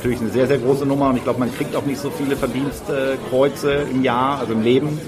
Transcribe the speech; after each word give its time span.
natürlich 0.00 0.20
eine 0.20 0.30
sehr, 0.30 0.46
sehr 0.46 0.56
große 0.56 0.86
Nummer 0.86 1.10
und 1.10 1.16
ich 1.16 1.24
glaube, 1.24 1.40
man 1.40 1.54
kriegt 1.54 1.76
auch 1.76 1.84
nicht 1.84 2.00
so 2.00 2.08
viele 2.08 2.34
Verdienstkreuze 2.34 3.84
im 3.90 4.02
Jahr, 4.02 4.38
also 4.38 4.54
im 4.54 4.62
Leben. 4.62 4.98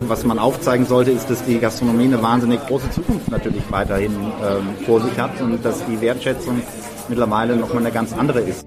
Was 0.00 0.22
man 0.24 0.38
aufzeigen 0.38 0.84
sollte, 0.84 1.10
ist, 1.10 1.30
dass 1.30 1.42
die 1.44 1.58
Gastronomie 1.58 2.04
eine 2.04 2.22
wahnsinnig 2.22 2.60
große 2.66 2.90
Zukunft 2.90 3.30
natürlich 3.30 3.62
weiterhin 3.70 4.12
ähm, 4.12 4.84
vor 4.84 5.00
sich 5.00 5.18
hat 5.18 5.40
und 5.40 5.64
dass 5.64 5.84
die 5.86 5.98
Wertschätzung 6.02 6.60
mittlerweile 7.08 7.56
nochmal 7.56 7.78
eine 7.78 7.90
ganz 7.90 8.12
andere 8.12 8.40
ist. 8.40 8.66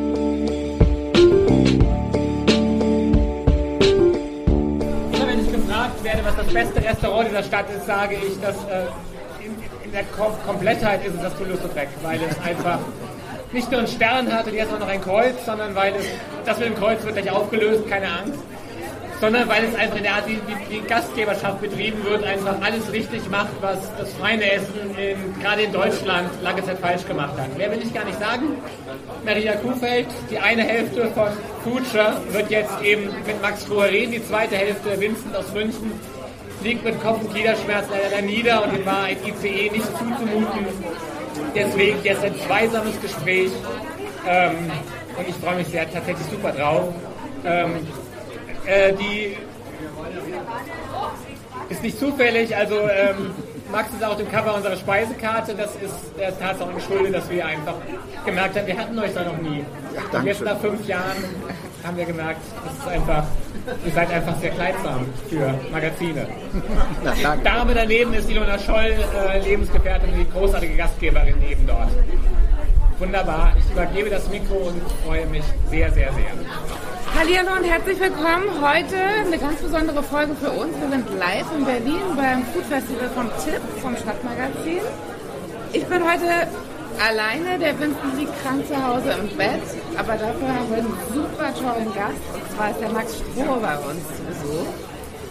Beste 6.53 6.83
Restaurant 6.83 7.29
dieser 7.29 7.43
Stadt 7.43 7.65
ist, 7.75 7.85
sage 7.85 8.15
ich, 8.15 8.39
dass 8.41 8.55
äh, 8.65 8.85
in, 9.43 9.55
in, 9.83 9.91
der 9.91 10.03
Kom 10.15 10.33
Komplettheit 10.45 11.05
ist 11.05 11.15
es 11.15 11.21
das 11.21 11.37
Toulouse-Lautrec, 11.37 11.89
weil 12.03 12.19
es 12.29 12.39
einfach 12.45 12.79
nicht 13.51 13.69
nur 13.69 13.79
einen 13.79 13.87
Stern 13.87 14.31
hat 14.31 14.47
und 14.47 14.53
jetzt 14.53 14.71
noch 14.71 14.87
ein 14.87 15.01
Kreuz, 15.01 15.45
sondern 15.45 15.75
weil 15.75 15.93
es, 15.95 16.05
das 16.45 16.57
mit 16.59 16.69
dem 16.69 16.75
Kreuz 16.75 17.03
wird 17.03 17.15
gleich 17.15 17.31
aufgelöst, 17.31 17.87
keine 17.89 18.07
Angst 18.07 18.39
sondern 19.21 19.47
weil 19.47 19.63
es 19.63 19.75
einfach 19.75 19.97
in 19.97 20.03
der 20.03 20.15
Art, 20.15 20.27
wie, 20.27 20.39
die 20.69 20.81
Gastgeberschaft 20.81 21.61
betrieben 21.61 22.03
wird, 22.03 22.23
einfach 22.23 22.59
alles 22.59 22.91
richtig 22.91 23.29
macht, 23.29 23.51
was 23.61 23.77
das 23.97 24.11
feine 24.13 24.51
Essen 24.51 24.73
in, 24.97 25.39
gerade 25.39 25.61
in 25.61 25.71
Deutschland 25.71 26.27
lange 26.41 26.65
Zeit 26.65 26.79
falsch 26.79 27.05
gemacht 27.05 27.37
hat. 27.37 27.55
Mehr 27.55 27.71
will 27.71 27.79
ich 27.83 27.93
gar 27.93 28.03
nicht 28.03 28.19
sagen. 28.19 28.57
Maria 29.23 29.53
Kuhfeld, 29.57 30.07
die 30.31 30.39
eine 30.39 30.63
Hälfte 30.63 31.07
von 31.11 31.29
Future, 31.63 32.19
wird 32.31 32.49
jetzt 32.49 32.81
eben 32.81 33.09
mit 33.27 33.39
Max 33.43 33.63
Fouret, 33.63 34.11
die 34.11 34.25
zweite 34.27 34.55
Hälfte, 34.55 34.99
Vincent 34.99 35.35
aus 35.35 35.53
München, 35.53 35.91
liegt 36.63 36.83
mit 36.83 37.01
Kopf- 37.01 37.21
und 37.21 37.33
Gliederschmerzen 37.33 37.91
leider 37.91 38.21
nieder 38.21 38.63
und 38.63 38.77
ihm 38.77 38.85
war 38.85 39.03
ein 39.03 39.17
ICE 39.25 39.69
nicht 39.69 39.85
zuzumuten. 39.85 40.65
Deswegen 41.55 41.97
jetzt 42.03 42.23
ein 42.23 42.35
zweisames 42.47 43.01
Gespräch 43.01 43.51
ähm, 44.27 44.71
und 45.17 45.27
ich 45.27 45.35
freue 45.35 45.55
mich 45.57 45.67
sehr 45.67 45.91
tatsächlich 45.91 46.27
super 46.27 46.51
drauf. 46.51 46.93
Ähm, 47.45 47.87
äh, 48.65 48.93
die 48.93 49.37
ist 51.69 51.83
nicht 51.83 51.99
zufällig, 51.99 52.55
also 52.55 52.75
ähm, 52.75 53.33
Max 53.71 53.89
ist 53.93 54.03
auch 54.03 54.17
dem 54.17 54.29
Cover 54.29 54.55
unserer 54.55 54.75
Speisekarte. 54.75 55.55
Das 55.55 55.71
ist 55.75 55.95
der 56.19 56.37
Tatsache 56.37 56.73
geschuldet, 56.73 57.15
dass 57.15 57.29
wir 57.29 57.45
einfach 57.45 57.75
gemerkt 58.25 58.57
haben, 58.57 58.67
wir 58.67 58.77
hatten 58.77 58.99
euch 58.99 59.13
da 59.13 59.23
noch 59.23 59.37
nie. 59.37 59.63
Ja, 60.11 60.19
und 60.19 60.25
jetzt 60.25 60.41
nach 60.41 60.59
fünf 60.59 60.85
Jahren 60.87 61.23
haben 61.83 61.97
wir 61.97 62.05
gemerkt, 62.05 62.41
das 62.65 62.73
ist 62.73 62.87
einfach, 62.87 63.23
ihr 63.85 63.91
seid 63.91 64.11
einfach 64.11 64.35
sehr 64.39 64.51
kleidsam 64.51 65.05
für 65.29 65.53
Magazine. 65.71 66.27
Na, 67.23 67.35
Dame 67.37 67.73
daneben 67.73 68.13
ist 68.13 68.29
Ilona 68.29 68.59
Scholl, 68.59 68.95
äh, 69.29 69.39
Lebensgefährtin 69.39 70.09
und 70.09 70.19
die 70.19 70.29
großartige 70.29 70.75
Gastgeberin 70.75 71.41
eben 71.49 71.65
dort. 71.65 71.89
Wunderbar, 72.99 73.53
ich 73.57 73.71
übergebe 73.71 74.09
das 74.09 74.29
Mikro 74.29 74.55
und 74.55 74.81
freue 75.05 75.25
mich 75.25 75.43
sehr, 75.69 75.91
sehr, 75.91 76.11
sehr. 76.13 76.90
Hallo 77.21 77.55
und 77.55 77.63
herzlich 77.65 77.99
willkommen. 77.99 78.49
Heute 78.61 78.97
eine 78.97 79.37
ganz 79.37 79.61
besondere 79.61 80.01
Folge 80.01 80.33
für 80.33 80.49
uns. 80.49 80.73
Wir 80.81 80.89
sind 80.89 81.19
live 81.19 81.45
in 81.55 81.65
Berlin 81.65 82.01
beim 82.17 82.43
Food 82.45 82.65
Festival 82.65 83.09
vom 83.13 83.29
TIP, 83.45 83.61
vom 83.79 83.95
Stadtmagazin. 83.95 84.81
Ich 85.71 85.85
bin 85.85 86.01
heute 86.01 86.47
alleine, 86.99 87.59
der 87.59 87.79
Vincent 87.79 88.17
liegt 88.17 88.33
krank 88.41 88.65
zu 88.67 88.75
Hause 88.75 89.11
im 89.21 89.37
Bett, 89.37 89.61
aber 89.97 90.13
dafür 90.13 90.47
haben 90.47 90.69
wir 90.71 90.77
einen 90.77 90.97
super 91.13 91.53
tollen 91.53 91.93
Gast 91.93 92.25
und 92.33 92.55
zwar 92.55 92.71
ist 92.71 92.81
der 92.81 92.89
Max 92.89 93.13
Stroh 93.13 93.59
bei 93.61 93.77
uns 93.77 94.01
zu 94.17 94.23
Besuch. 94.23 94.67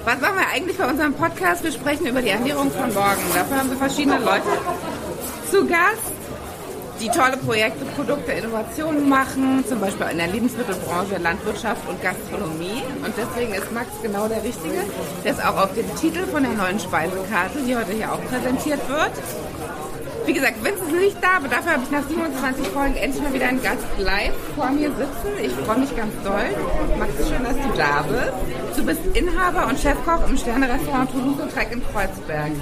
Was 0.05 0.21
machen 0.21 0.37
wir 0.37 0.49
eigentlich 0.55 0.79
bei 0.79 0.89
unserem 0.89 1.15
Podcast? 1.15 1.65
Wir 1.65 1.73
sprechen 1.73 2.07
über 2.07 2.23
die 2.23 2.31
Ernährung 2.31 2.71
von 2.71 2.95
morgen. 2.95 3.23
Dafür 3.35 3.57
haben 3.59 3.71
wir 3.71 3.79
verschiedene 3.79 4.19
Leute 4.19 4.47
zu 5.51 5.67
Gast 5.67 6.20
die 7.01 7.09
tolle 7.09 7.37
Projekte, 7.39 7.85
Produkte, 7.97 8.33
Innovationen 8.33 9.09
machen, 9.09 9.65
zum 9.67 9.81
Beispiel 9.81 10.07
in 10.13 10.19
der 10.19 10.29
Lebensmittelbranche, 10.29 11.17
Landwirtschaft 11.17 11.89
und 11.89 12.03
Gastronomie. 12.03 12.83
Und 13.05 13.15
deswegen 13.17 13.55
ist 13.55 13.73
Max 13.73 13.89
genau 14.03 14.29
der 14.29 14.45
Richtige, 14.45 14.85
der 15.25 15.33
ist 15.33 15.45
auch 15.45 15.57
auf 15.57 15.75
dem 15.75 15.87
Titel 15.97 16.27
von 16.27 16.43
der 16.43 16.53
neuen 16.53 16.79
Speisekarte, 16.79 17.59
die 17.67 17.75
heute 17.75 17.93
hier 17.93 18.13
auch 18.13 18.23
präsentiert 18.27 18.87
wird. 18.89 19.13
Wie 20.27 20.35
gesagt, 20.35 20.63
Vince 20.63 20.85
ist 20.85 20.93
nicht 20.93 21.17
da, 21.23 21.39
aber 21.39 21.49
dafür 21.49 21.73
habe 21.73 21.83
ich 21.83 21.91
nach 21.91 22.07
27 22.07 22.69
Folgen 22.69 22.95
endlich 22.95 23.23
mal 23.23 23.33
wieder 23.33 23.49
einen 23.49 23.63
Gast 23.63 23.87
live 23.99 24.35
vor 24.55 24.71
mir 24.71 24.91
sitzen. 24.91 25.33
Ich 25.43 25.53
freue 25.65 25.79
mich 25.79 25.97
ganz 25.97 26.13
doll. 26.23 26.45
Max, 26.99 27.13
schön, 27.27 27.43
dass 27.43 27.57
du 27.57 27.77
da 27.77 28.03
bist. 28.03 28.79
Du 28.79 28.85
bist 28.85 29.01
Inhaber 29.15 29.67
und 29.67 29.81
Chefkoch 29.81 30.29
im 30.29 30.37
Sterne-Restaurant 30.37 31.11
Toulouse-Lautrec 31.11 31.73
in 31.73 31.83
Kreuzberg. 31.83 32.53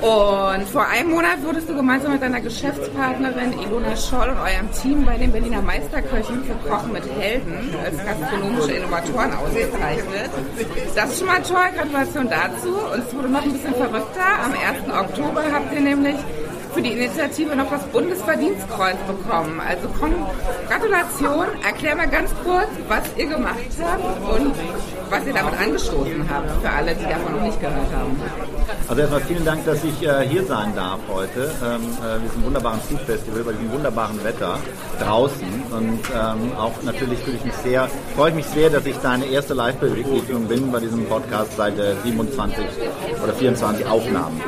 Und 0.00 0.68
vor 0.68 0.86
einem 0.86 1.10
Monat 1.10 1.42
wurdest 1.42 1.68
du 1.68 1.74
gemeinsam 1.74 2.12
mit 2.12 2.22
deiner 2.22 2.40
Geschäftspartnerin 2.40 3.52
Ilona 3.54 3.96
Scholl 3.96 4.28
und 4.28 4.38
eurem 4.38 4.70
Team 4.70 5.04
bei 5.04 5.16
den 5.16 5.32
Berliner 5.32 5.62
Meisterköchen 5.62 6.44
für 6.44 6.68
Kochen 6.68 6.92
mit 6.92 7.04
Helden 7.18 7.74
als 7.82 7.96
gastronomische 8.04 8.72
Innovatoren 8.72 9.32
ausgezeichnet. 9.32 10.30
Das 10.94 11.10
ist 11.10 11.18
schon 11.18 11.28
mal 11.28 11.42
toll, 11.42 11.66
Gratulation 11.74 12.28
dazu. 12.28 12.76
Und 12.92 13.08
es 13.08 13.14
wurde 13.14 13.28
noch 13.28 13.42
ein 13.42 13.52
bisschen 13.52 13.74
verrückter. 13.74 14.26
Am 14.44 14.52
1. 14.52 15.08
Oktober 15.08 15.42
habt 15.52 15.74
ihr 15.74 15.80
nämlich 15.80 16.16
für 16.76 16.82
die 16.82 16.92
Initiative 16.92 17.56
noch 17.56 17.70
das 17.70 17.82
Bundesverdienstkreuz 17.84 18.98
bekommen. 19.06 19.60
Also 19.66 19.88
Gratulation. 20.68 21.46
Erklär 21.64 21.96
mal 21.96 22.06
ganz 22.06 22.30
kurz, 22.44 22.68
was 22.86 23.02
ihr 23.16 23.26
gemacht 23.26 23.56
habt 23.80 24.40
und 24.40 24.54
was 25.08 25.26
ihr 25.26 25.32
damit 25.32 25.58
angestoßen 25.58 26.28
habt, 26.28 26.50
für 26.62 26.70
alle, 26.70 26.94
die 26.94 27.04
davon 27.04 27.32
noch 27.36 27.42
nicht 27.42 27.58
gehört 27.60 27.92
haben. 27.96 28.20
Also 28.88 29.00
erstmal 29.00 29.20
vielen 29.22 29.44
Dank, 29.46 29.64
dass 29.64 29.82
ich 29.84 30.02
äh, 30.02 30.28
hier 30.28 30.44
sein 30.44 30.74
darf 30.74 31.00
heute. 31.08 31.50
Ähm, 31.64 31.80
äh, 31.80 32.22
wir 32.22 32.30
sind 32.30 32.44
wunderbaren 32.44 32.80
Food 32.80 33.00
Festival 33.00 33.42
bei 33.42 33.52
diesem 33.52 33.72
wunderbaren 33.72 34.22
Wetter 34.22 34.58
draußen 35.00 35.48
und 35.70 36.00
ähm, 36.14 36.52
auch 36.58 36.82
natürlich 36.82 37.20
fühle 37.20 37.38
ich 37.38 37.44
mich 37.44 37.54
sehr, 37.54 37.88
freue 38.14 38.30
ich 38.30 38.36
mich 38.36 38.46
sehr, 38.46 38.68
dass 38.68 38.84
ich 38.84 38.96
deine 38.98 39.24
erste 39.26 39.54
Live-Begegnung 39.54 40.46
bin 40.46 40.70
bei 40.70 40.80
diesem 40.80 41.06
Podcast 41.06 41.56
seit 41.56 41.78
äh, 41.78 41.94
27 42.04 42.64
oder 43.22 43.32
24 43.32 43.86
Aufnahmen. 43.86 44.42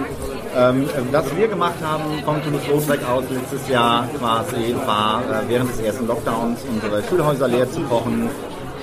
Ähm, 0.59 0.89
was 1.13 1.37
wir 1.37 1.47
gemacht 1.47 1.77
haben 1.85 2.21
vom 2.25 2.43
Toulouse-Lautrec 2.43 3.09
aus 3.09 3.25
letztes 3.31 3.69
Jahr 3.69 4.09
quasi 4.19 4.75
war 4.87 5.23
äh, 5.23 5.49
während 5.49 5.71
des 5.71 5.79
ersten 5.79 6.09
Lockdowns 6.09 6.61
unsere 6.69 7.01
Schulhäuser 7.05 7.47
leer 7.47 7.71
zu 7.71 7.81
kochen, 7.83 8.29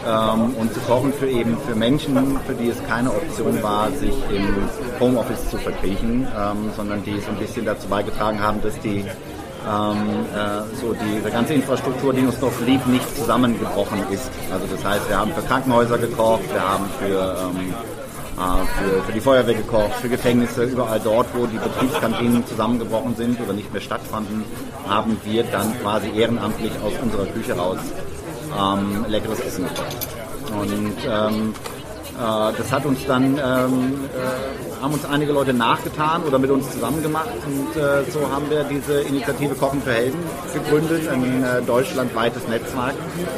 ähm, 0.08 0.56
und 0.56 0.74
zu 0.74 0.80
kochen 0.82 1.12
für 1.14 1.28
eben 1.28 1.58
für 1.68 1.76
Menschen, 1.76 2.40
für 2.46 2.54
die 2.54 2.70
es 2.70 2.78
keine 2.88 3.10
Option 3.10 3.62
war, 3.64 3.92
sich 3.92 4.14
im 4.30 4.70
Homeoffice 5.00 5.50
zu 5.50 5.58
verkriechen, 5.58 6.28
ähm, 6.38 6.72
sondern 6.76 7.04
die 7.04 7.20
so 7.20 7.32
ein 7.32 7.38
bisschen 7.38 7.66
dazu 7.66 7.88
beigetragen 7.88 8.40
haben, 8.40 8.62
dass 8.62 8.80
die 8.80 9.04
ähm, 9.68 10.26
äh, 10.36 10.62
so 10.80 10.94
diese 10.94 11.32
ganze 11.32 11.56
Infrastruktur, 11.56 12.14
die 12.14 12.22
uns 12.22 12.40
noch 12.40 12.54
lieb, 12.66 12.86
nicht 12.88 13.16
zusammengebrochen 13.18 14.00
ist. 14.12 14.30
Also 14.52 14.68
das 14.68 14.86
heißt, 14.86 15.10
wir 15.10 15.18
haben 15.18 15.34
für 15.34 15.42
Krankenhäuser 15.42 15.98
gekocht, 15.98 16.44
wir 16.54 16.62
haben 16.62 16.86
für 17.00 17.38
ähm, 17.42 17.74
äh, 17.74 17.95
für, 18.36 19.04
für, 19.04 19.12
die 19.14 19.22
Feuerwehr 19.22 19.56
gekocht, 19.56 19.94
für 20.02 20.10
Gefängnisse, 20.10 20.66
überall 20.66 21.00
dort, 21.02 21.28
wo 21.34 21.46
die 21.46 21.58
Betriebskantinen 21.58 22.46
zusammengebrochen 22.46 23.16
sind 23.16 23.40
oder 23.40 23.54
nicht 23.54 23.72
mehr 23.72 23.82
stattfanden, 23.82 24.44
haben 24.88 25.18
wir 25.24 25.44
dann 25.44 25.80
quasi 25.82 26.10
ehrenamtlich 26.16 26.74
aus 26.84 26.94
unserer 27.02 27.26
Küche 27.28 27.54
raus 27.54 27.80
ähm, 28.58 29.06
leckeres 29.08 29.40
Essen 29.40 29.64
gekocht. 29.66 30.08
Und 30.52 30.96
ähm, 31.08 31.54
äh, 32.16 32.54
das 32.58 32.72
hat 32.72 32.86
uns 32.86 33.06
dann, 33.06 33.38
ähm, 33.38 34.06
äh, 34.14 34.82
haben 34.82 34.94
uns 34.94 35.06
einige 35.06 35.34
Leute 35.34 35.54
nachgetan 35.54 36.24
oder 36.24 36.40
mit 36.40 36.50
uns 36.50 36.72
zusammen 36.72 37.02
gemacht. 37.02 37.30
Und 37.46 37.82
äh, 37.82 38.10
so 38.12 38.30
haben 38.32 38.50
wir 38.50 38.64
diese 38.64 39.02
Initiative 39.02 39.56
Kochen 39.56 39.82
für 39.82 39.92
Helden 39.92 40.20
gegründet, 40.54 41.08
ein 41.10 41.44
äh, 41.44 41.62
deutschlandweites 41.62 42.48
Netzwerk 42.48 42.96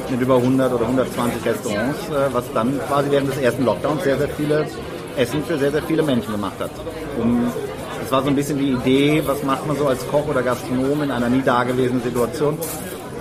mit 0.09 0.21
über 0.21 0.35
100 0.37 0.73
oder 0.73 0.85
120 0.85 1.45
Restaurants, 1.45 2.09
äh, 2.09 2.33
was 2.33 2.43
dann 2.53 2.79
quasi 2.87 3.09
während 3.11 3.29
des 3.29 3.37
ersten 3.37 3.65
Lockdowns 3.65 4.03
sehr, 4.03 4.17
sehr 4.17 4.29
viele 4.29 4.67
Essen 5.17 5.43
für 5.43 5.57
sehr, 5.57 5.71
sehr 5.71 5.83
viele 5.83 6.03
Menschen 6.03 6.31
gemacht 6.31 6.59
hat. 6.59 6.71
Um, 7.19 7.51
das 8.01 8.11
war 8.11 8.21
so 8.23 8.29
ein 8.29 8.35
bisschen 8.35 8.57
die 8.57 8.71
Idee, 8.71 9.23
was 9.25 9.43
macht 9.43 9.67
man 9.67 9.75
so 9.75 9.87
als 9.87 10.07
Koch 10.07 10.27
oder 10.27 10.41
Gastronom 10.41 11.03
in 11.03 11.11
einer 11.11 11.29
nie 11.29 11.41
dagewesenen 11.41 12.01
Situation 12.01 12.57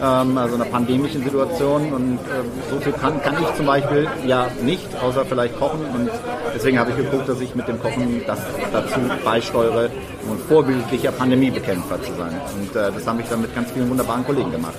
ähm, 0.03 0.37
also 0.37 0.55
einer 0.57 0.65
pandemischen 0.67 1.23
Situation. 1.23 1.93
Und 1.93 2.15
äh, 2.15 2.71
so 2.71 2.81
viel 2.81 2.93
kann, 2.93 3.21
kann 3.23 3.37
ich 3.41 3.55
zum 3.55 3.67
Beispiel 3.67 4.09
ja 4.27 4.49
nicht, 4.63 4.87
außer 5.03 5.25
vielleicht 5.25 5.59
kochen. 5.59 5.81
Und 5.95 6.11
deswegen 6.55 6.79
habe 6.79 6.91
ich 6.91 6.97
geguckt, 6.97 7.29
dass 7.29 7.41
ich 7.41 7.55
mit 7.55 7.69
dem 7.69 7.81
Kochen 7.81 8.23
das 8.27 8.39
dazu 8.73 9.01
beisteuere, 9.25 9.91
um 10.29 10.39
vorbildlicher 10.39 11.13
Pandemiebekämpfer 11.13 12.03
zu 12.03 12.13
sein. 12.15 12.35
Und 12.61 12.77
äh, 12.77 12.93
das 12.93 13.07
habe 13.07 13.23
ich 13.23 13.29
dann 13.29 13.43
mit 13.43 13.55
ganz 13.55 13.71
vielen 13.71 13.91
wunderbaren 13.91 14.25
Kollegen 14.25 14.51
gemacht. 14.51 14.75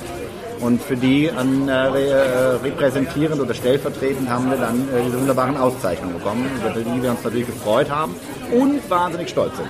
Und 0.59 0.81
für 0.81 0.97
die 0.97 1.29
an, 1.29 1.69
äh, 1.69 1.71
äh, 1.71 2.15
repräsentierend 2.63 3.39
oder 3.39 3.53
stellvertretend 3.53 4.29
haben 4.29 4.49
wir 4.49 4.57
dann 4.57 4.87
äh, 4.89 5.03
diese 5.05 5.19
wunderbaren 5.19 5.55
Auszeichnungen 5.57 6.15
bekommen, 6.15 6.49
über 6.59 6.71
die 6.71 7.03
wir 7.03 7.11
uns 7.11 7.23
natürlich 7.23 7.45
gefreut 7.45 7.89
haben 7.89 8.15
und 8.51 8.89
wahnsinnig 8.89 9.29
stolz 9.29 9.55
sind. 9.57 9.69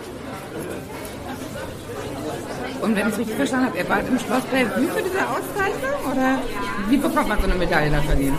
Und 2.82 2.96
wenn 2.96 3.08
ich 3.08 3.14
es 3.14 3.20
richtig 3.20 3.36
verstanden 3.36 3.68
habe, 3.68 3.78
ihr 3.78 3.90
wart 3.90 4.08
im 4.08 4.20
Schloss 4.20 4.44
Bellevue 4.44 4.88
für 4.88 5.04
diese 5.04 5.20
Auszeichnung? 5.28 6.12
Oder 6.12 6.40
wie 6.90 6.98
bekommt 6.98 7.28
man 7.28 7.38
so 7.40 7.46
eine 7.46 7.56
Medaille 7.56 7.92
da 7.92 8.02
verliehen? 8.02 8.36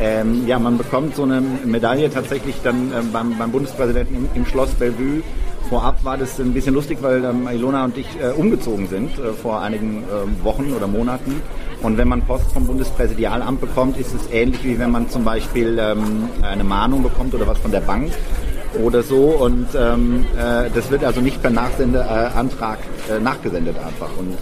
Ähm, 0.00 0.46
ja, 0.46 0.58
man 0.58 0.78
bekommt 0.78 1.14
so 1.14 1.24
eine 1.24 1.40
Medaille 1.40 2.10
tatsächlich 2.10 2.56
dann 2.64 2.92
ähm, 2.96 3.12
beim, 3.12 3.36
beim, 3.38 3.52
Bundespräsidenten 3.52 4.16
im, 4.16 4.28
im, 4.34 4.46
Schloss 4.46 4.70
Bellevue. 4.70 5.22
Vorab 5.72 6.04
war 6.04 6.18
das 6.18 6.38
ein 6.38 6.52
bisschen 6.52 6.74
lustig, 6.74 6.98
weil 7.00 7.24
ähm, 7.24 7.48
Ilona 7.48 7.86
und 7.86 7.96
ich 7.96 8.06
äh, 8.20 8.28
umgezogen 8.38 8.88
sind 8.88 9.18
äh, 9.18 9.32
vor 9.32 9.62
einigen 9.62 10.04
äh, 10.04 10.44
Wochen 10.44 10.70
oder 10.76 10.86
Monaten. 10.86 11.40
Und 11.80 11.96
wenn 11.96 12.08
man 12.08 12.20
Post 12.26 12.52
vom 12.52 12.66
Bundespräsidialamt 12.66 13.58
bekommt, 13.58 13.96
ist 13.96 14.14
es 14.14 14.30
ähnlich 14.30 14.62
wie 14.64 14.78
wenn 14.78 14.90
man 14.90 15.08
zum 15.08 15.24
Beispiel 15.24 15.78
ähm, 15.80 16.28
eine 16.42 16.62
Mahnung 16.62 17.02
bekommt 17.02 17.34
oder 17.34 17.46
was 17.46 17.56
von 17.56 17.70
der 17.70 17.80
Bank 17.80 18.12
oder 18.84 19.02
so. 19.02 19.28
Und 19.28 19.68
ähm, 19.74 20.26
äh, 20.36 20.68
das 20.74 20.90
wird 20.90 21.04
also 21.04 21.22
nicht 21.22 21.40
per 21.40 21.50
Nachsendeantrag 21.50 22.80
äh, 23.10 23.18
nachgesendet 23.18 23.76
einfach. 23.78 24.10
Und 24.18 24.36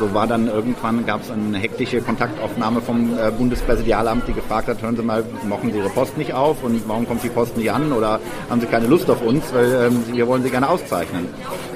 so 0.00 0.14
war 0.14 0.26
dann 0.26 0.48
irgendwann, 0.48 1.04
gab 1.04 1.20
es 1.20 1.30
eine 1.30 1.58
hektische 1.58 2.00
Kontaktaufnahme 2.00 2.80
vom 2.80 3.18
äh, 3.18 3.30
Bundespräsidialamt, 3.30 4.26
die 4.26 4.32
gefragt 4.32 4.66
hat, 4.68 4.80
hören 4.82 4.96
Sie 4.96 5.02
mal, 5.02 5.22
machen 5.46 5.70
Sie 5.70 5.78
Ihre 5.78 5.90
Post 5.90 6.16
nicht 6.16 6.32
auf 6.32 6.64
und 6.64 6.88
warum 6.88 7.06
kommt 7.06 7.22
die 7.22 7.28
Post 7.28 7.58
nicht 7.58 7.70
an 7.70 7.92
oder 7.92 8.18
haben 8.48 8.60
Sie 8.62 8.66
keine 8.66 8.86
Lust 8.86 9.10
auf 9.10 9.22
uns, 9.22 9.44
weil 9.52 9.88
ähm, 9.88 10.02
wir 10.10 10.26
wollen 10.26 10.42
Sie 10.42 10.48
gerne 10.48 10.70
auszeichnen. 10.70 11.26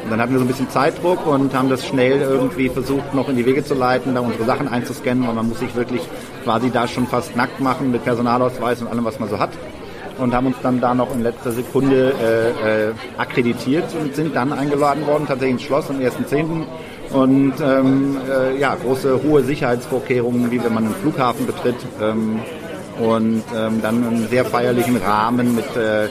Und 0.05 0.11
dann 0.11 0.21
hatten 0.21 0.32
wir 0.32 0.38
so 0.38 0.44
ein 0.44 0.49
bisschen 0.49 0.71
Zeitdruck 0.71 1.26
und 1.26 1.55
haben 1.55 1.69
das 1.69 1.87
schnell 1.87 2.21
irgendwie 2.23 2.71
versucht, 2.71 3.15
noch 3.15 3.29
in 3.29 3.37
die 3.37 3.44
Wege 3.44 3.62
zu 3.62 3.75
leiten, 3.75 4.15
da 4.15 4.21
unsere 4.21 4.44
Sachen 4.44 4.69
einzuscannen, 4.69 5.26
weil 5.26 5.35
man 5.35 5.49
muss 5.49 5.61
sich 5.61 5.75
wirklich 5.76 6.00
quasi 6.44 6.71
da 6.71 6.88
schon 6.88 7.06
fast 7.06 7.37
nackt 7.37 7.61
machen 7.61 7.93
mit 7.93 8.05
Personalausweis 8.05 8.81
und 8.81 8.88
allem, 8.88 9.05
was 9.05 9.21
man 9.21 9.29
so 9.29 9.38
hat 9.38 9.50
und 10.19 10.32
haben 10.32 10.47
uns 10.47 10.56
dann 10.62 10.81
da 10.81 10.94
noch 10.94 11.12
in 11.12 11.23
letzter 11.23 11.53
Sekunde 11.53 12.15
äh, 12.23 12.88
äh, 12.88 12.93
akkreditiert 13.19 13.85
und 14.00 14.15
sind 14.15 14.35
dann 14.37 14.53
eingeladen 14.53 15.06
worden, 15.06 15.26
tatsächlich 15.26 15.55
ins 15.55 15.62
Schloss 15.62 15.91
am 15.91 15.99
1.10. 15.99 16.65
Und 17.14 17.55
ähm, 17.62 18.16
äh, 18.28 18.58
ja, 18.58 18.75
große, 18.75 19.22
hohe 19.22 19.43
Sicherheitsvorkehrungen, 19.44 20.50
wie 20.50 20.62
wenn 20.62 20.75
man 20.75 20.87
einen 20.87 20.94
Flughafen 20.96 21.46
betritt. 21.46 21.76
Ähm, 22.02 22.40
und 22.99 23.43
ähm, 23.56 23.82
dann 23.82 24.06
einen 24.06 24.28
sehr 24.28 24.44
feierlichen 24.44 24.96
Rahmen 24.96 25.55
mit 25.55 25.76
äh, 25.76 26.05
äh, 26.05 26.08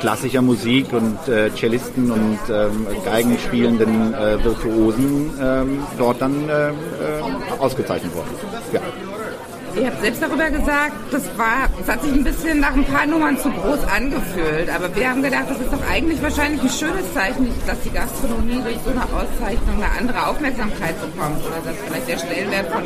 klassischer 0.00 0.42
Musik 0.42 0.92
und 0.92 1.28
äh, 1.28 1.50
Cellisten 1.54 2.10
und 2.10 2.38
ähm, 2.50 2.86
Geigenspielenden 3.04 4.14
äh, 4.14 4.42
Virtuosen 4.42 5.30
ähm, 5.40 5.82
dort 5.98 6.20
dann 6.22 6.48
äh, 6.48 6.72
ausgezeichnet 7.58 8.14
worden. 8.14 8.30
Ja. 8.72 8.80
Ihr 9.76 9.86
habt 9.86 10.00
selbst 10.00 10.22
darüber 10.22 10.50
gesagt, 10.50 10.92
das 11.10 11.22
war, 11.36 11.68
es 11.80 11.88
hat 11.88 12.02
sich 12.02 12.12
ein 12.12 12.24
bisschen 12.24 12.60
nach 12.60 12.74
ein 12.74 12.84
paar 12.84 13.06
Nummern 13.06 13.38
zu 13.38 13.50
groß 13.50 13.84
angefühlt. 13.84 14.68
Aber 14.74 14.94
wir 14.94 15.10
haben 15.10 15.22
gedacht, 15.22 15.44
das 15.48 15.60
ist 15.60 15.72
doch 15.72 15.90
eigentlich 15.90 16.22
wahrscheinlich 16.22 16.62
ein 16.62 16.70
schönes 16.70 17.12
Zeichen, 17.14 17.48
dass 17.66 17.80
die 17.80 17.90
Gastronomie 17.90 18.60
durch 18.62 18.78
so 18.84 18.90
eine 18.90 19.02
Auszeichnung 19.02 19.76
eine 19.76 19.90
andere 19.98 20.26
Aufmerksamkeit 20.26 20.94
bekommt. 21.00 21.44
Oder 21.46 21.60
dass 21.64 21.76
vielleicht 21.86 22.08
der 22.08 22.18
Stellenwert 22.18 22.72
von 22.72 22.82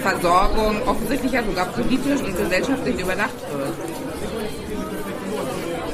Versorgung 0.00 0.76
offensichtlich 0.86 1.32
ja 1.32 1.42
sogar 1.42 1.66
politisch 1.66 2.20
und 2.20 2.36
gesellschaftlich 2.36 3.00
überdacht 3.00 3.34
wird. 3.52 3.74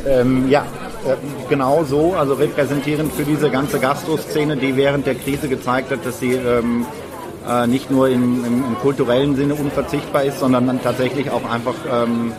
Ähm, 0.07 0.49
ja, 0.49 0.65
äh, 1.05 1.17
genau 1.49 1.85
so, 1.85 2.15
also 2.15 2.35
repräsentierend 2.35 3.13
für 3.13 3.25
diese 3.25 3.51
ganze 3.51 3.81
Gastroszene, 3.81 4.57
die 4.57 4.77
während 4.77 5.07
der 5.07 5.17
Krise 5.17 5.49
gezeigt 5.49 5.91
hat, 5.91 6.07
dass 6.07 6.21
sie 6.21 6.35
ähm, 6.35 6.87
äh, 7.49 7.67
nicht 7.67 7.91
nur 7.91 8.09
im, 8.09 8.45
im, 8.45 8.65
im, 8.65 8.79
kulturellen 8.81 9.37
Sinne 9.37 9.55
unverzichtbar 9.55 10.25
ist, 10.25 10.39
sondern 10.39 10.67
dann 10.67 10.83
tatsächlich 10.83 11.31
auch 11.31 11.49
einfach 11.49 11.75
ähm, 11.91 12.33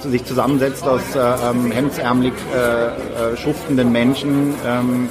sich 0.00 0.24
zusammensetzt 0.24 0.86
aus 0.86 1.02
äh, 1.14 1.18
ähm, 1.18 1.70
hemdsärmelig 1.70 2.34
äh, 2.54 2.86
äh, 2.86 3.36
schuftenden 3.36 3.92
Menschen, 3.92 4.54
ähm, 4.66 5.08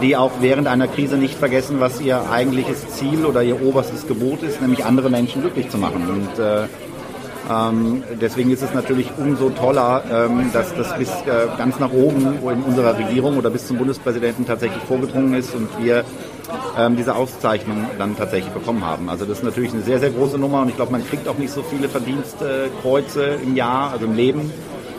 die 0.00 0.16
auch 0.16 0.32
während 0.40 0.66
einer 0.66 0.88
Krise 0.88 1.16
nicht 1.16 1.38
vergessen, 1.38 1.78
was 1.78 2.00
ihr 2.00 2.30
eigentliches 2.30 2.88
Ziel 2.88 3.24
oder 3.24 3.42
ihr 3.42 3.62
oberstes 3.62 4.06
Gebot 4.06 4.42
ist, 4.42 4.60
nämlich 4.60 4.84
andere 4.84 5.10
Menschen 5.10 5.42
glücklich 5.42 5.70
zu 5.70 5.78
machen. 5.78 6.08
Und 6.08 6.42
äh, 6.42 6.66
ähm, 7.50 8.02
deswegen 8.20 8.50
ist 8.50 8.62
es 8.62 8.72
natürlich 8.72 9.10
umso 9.18 9.50
toller, 9.50 10.02
ähm, 10.10 10.50
dass 10.52 10.74
das 10.74 10.96
bis 10.96 11.08
äh, 11.08 11.48
ganz 11.58 11.78
nach 11.78 11.92
oben 11.92 12.38
in 12.42 12.62
unserer 12.62 12.96
Regierung 12.96 13.36
oder 13.36 13.50
bis 13.50 13.66
zum 13.66 13.78
Bundespräsidenten 13.78 14.46
tatsächlich 14.46 14.82
vorgedrungen 14.84 15.34
ist 15.34 15.54
und 15.54 15.68
wir 15.82 16.04
ähm, 16.78 16.96
diese 16.96 17.16
Auszeichnung 17.16 17.86
dann 17.98 18.16
tatsächlich 18.16 18.52
bekommen 18.52 18.84
haben. 18.84 19.08
Also 19.08 19.24
das 19.24 19.38
ist 19.38 19.44
natürlich 19.44 19.72
eine 19.72 19.82
sehr, 19.82 19.98
sehr 19.98 20.10
große 20.10 20.38
Nummer 20.38 20.62
und 20.62 20.68
ich 20.68 20.76
glaube, 20.76 20.92
man 20.92 21.06
kriegt 21.06 21.26
auch 21.28 21.38
nicht 21.38 21.52
so 21.52 21.62
viele 21.62 21.88
Verdienstkreuze 21.88 23.38
im 23.42 23.56
Jahr, 23.56 23.92
also 23.92 24.06
im 24.06 24.14
Leben. 24.14 24.52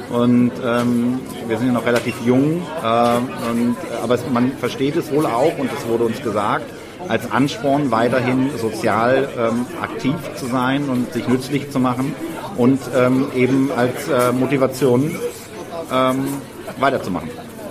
Und 0.10 0.52
ähm, 0.64 1.20
wir 1.48 1.58
sind 1.58 1.68
ja 1.68 1.74
noch 1.74 1.86
relativ 1.86 2.16
jung, 2.26 2.62
äh, 2.84 3.18
und, 3.52 3.78
aber 4.04 4.16
es, 4.16 4.24
man 4.32 4.52
versteht 4.52 4.96
es 4.96 5.12
wohl 5.12 5.26
auch 5.26 5.58
und 5.58 5.72
es 5.76 5.88
wurde 5.88 6.04
uns 6.04 6.22
gesagt, 6.22 6.66
als 7.08 7.32
Ansporn 7.32 7.90
weiterhin 7.90 8.50
sozial 8.58 9.28
ähm, 9.38 9.66
aktiv 9.82 10.16
zu 10.36 10.46
sein 10.46 10.88
und 10.90 11.14
sich 11.14 11.28
nützlich 11.28 11.72
zu 11.72 11.80
machen 11.80 12.14
und 12.58 12.80
ähm, 12.96 13.28
eben 13.36 13.72
als 13.72 14.08
äh, 14.08 14.32
Motivation 14.32 15.16
ähm, 15.92 16.28
weiterzumachen. 16.80 17.30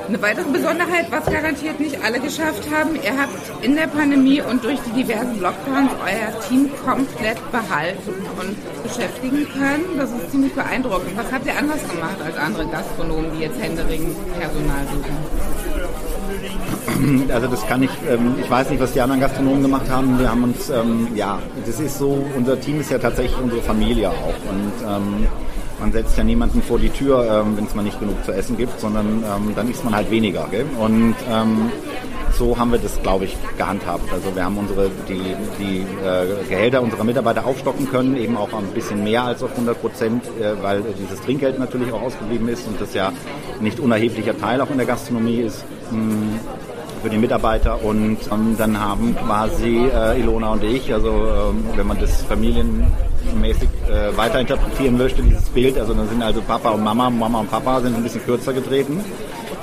Eine 0.09 0.21
weitere 0.21 0.51
Besonderheit, 0.51 1.07
was 1.11 1.25
garantiert 1.27 1.79
nicht 1.79 1.97
alle 2.05 2.19
geschafft 2.19 2.69
haben, 2.71 2.97
ihr 2.97 3.17
habt 3.17 3.65
in 3.65 3.77
der 3.77 3.87
Pandemie 3.87 4.43
und 4.43 4.65
durch 4.65 4.79
die 4.81 5.03
diversen 5.03 5.41
Lockdowns 5.41 5.91
euer 6.05 6.41
Team 6.49 6.71
komplett 6.85 7.39
behalten 7.53 8.13
und 8.39 8.83
beschäftigen 8.83 9.47
können. 9.53 9.97
Das 9.97 10.11
ist 10.11 10.31
ziemlich 10.31 10.53
beeindruckend. 10.55 11.17
Was 11.17 11.31
habt 11.33 11.47
ihr 11.47 11.57
anders 11.57 11.81
gemacht 11.89 12.17
als 12.25 12.37
andere 12.37 12.67
Gastronomen, 12.67 13.31
die 13.37 13.45
jetzt 13.45 13.63
händeringend 13.63 14.17
Personal 14.39 14.85
suchen? 14.93 15.52
Also 17.33 17.47
das 17.47 17.67
kann 17.67 17.83
ich, 17.83 17.91
ähm, 18.09 18.35
ich 18.41 18.51
weiß 18.51 18.71
nicht, 18.71 18.81
was 18.81 18.93
die 18.93 19.01
anderen 19.01 19.21
Gastronomen 19.21 19.63
gemacht 19.63 19.89
haben. 19.91 20.19
Wir 20.19 20.31
haben 20.31 20.45
uns, 20.45 20.71
ähm, 20.71 21.09
ja, 21.15 21.39
das 21.67 21.81
ist 21.81 21.99
so, 21.99 22.25
unser 22.37 22.61
Team 22.61 22.81
ist 22.81 22.91
ja 22.91 22.99
tatsächlich 22.99 23.39
unsere 23.41 23.63
Familie 23.63 24.11
auch. 24.11 24.51
Und 24.51 24.73
ähm, 24.87 25.27
man 25.81 25.93
setzt 25.93 26.17
ja 26.17 26.25
niemanden 26.25 26.63
vor 26.63 26.79
die 26.79 26.91
Tür, 26.91 27.43
ähm, 27.45 27.57
wenn 27.57 27.65
es 27.65 27.75
mal 27.75 27.83
nicht 27.83 27.99
genug 27.99 28.25
zu 28.25 28.33
essen 28.33 28.57
gibt, 28.57 28.79
sondern 28.79 29.25
ähm, 29.25 29.53
dann 29.55 29.71
isst 29.71 29.85
man 29.85 29.95
halt 29.95 30.11
weniger. 30.11 30.47
Gell? 30.51 30.67
Und 30.79 31.15
ähm, 31.31 31.71
so 32.33 32.57
haben 32.59 32.73
wir 32.73 32.79
das, 32.79 33.01
glaube 33.03 33.25
ich, 33.25 33.37
gehandhabt. 33.57 34.13
Also 34.13 34.35
wir 34.35 34.45
haben 34.45 34.57
unsere 34.57 34.91
die, 35.09 35.37
die 35.59 35.81
äh, 36.05 36.49
Gehälter 36.49 36.83
unserer 36.83 37.05
Mitarbeiter 37.05 37.47
aufstocken 37.47 37.91
können, 37.91 38.17
eben 38.17 38.37
auch 38.37 38.53
ein 38.53 38.67
bisschen 38.75 39.05
mehr 39.05 39.25
als 39.25 39.43
auf 39.43 39.51
100 39.51 39.81
Prozent, 39.81 40.25
äh, 40.41 40.63
weil 40.63 40.83
dieses 40.99 41.21
Trinkgeld 41.21 41.59
natürlich 41.59 41.93
auch 41.93 42.03
ausgeblieben 42.03 42.49
ist 42.49 42.67
und 42.67 42.81
das 42.81 42.95
ja 42.95 43.13
nicht 43.61 43.81
unerheblicher 43.81 44.39
Teil 44.39 44.61
auch 44.61 44.71
in 44.71 44.79
der 44.79 44.87
Gastronomie 44.87 45.41
ist. 45.41 45.65
Mh, 45.91 45.99
hm, 45.99 46.41
für 47.03 47.11
die 47.11 47.19
Mitarbeiter 47.19 47.83
und 47.85 48.19
ähm, 48.31 48.55
dann 48.57 48.79
haben 48.79 49.17
quasi 49.17 49.89
äh, 49.93 50.21
Ilona 50.21 50.53
und 50.53 50.63
ich, 50.63 50.93
also 50.93 51.09
ähm, 51.09 51.65
wenn 51.75 51.87
man 51.87 51.99
das 51.99 52.23
familienmäßig 52.23 53.69
äh, 53.89 54.17
weiterinterpretieren 54.17 54.97
möchte, 54.97 55.23
dieses 55.23 55.49
Bild, 55.51 55.79
also 55.79 55.95
dann 55.95 56.09
sind 56.09 56.23
also 56.23 56.41
Papa 56.43 56.71
und 56.71 56.85
Mama, 56.85 57.11
Mama 57.11 57.41
und 57.41 57.51
Papa 57.51 57.81
sind 57.81 57.97
ein 57.97 58.03
bisschen 58.03 58.25
kürzer 58.25 58.53
getreten 58.53 59.01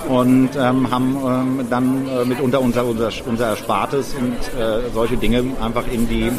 und 0.07 0.49
ähm, 0.57 0.91
haben 0.91 1.17
ähm, 1.25 1.67
dann 1.69 2.07
äh, 2.07 2.25
mitunter 2.25 2.59
unser, 2.61 2.85
unser, 2.85 3.09
unser 3.25 3.49
Erspartes 3.49 4.15
und 4.15 4.61
äh, 4.61 4.89
solche 4.93 5.15
Dinge 5.17 5.43
einfach 5.61 5.85
in, 5.91 6.07
die, 6.09 6.31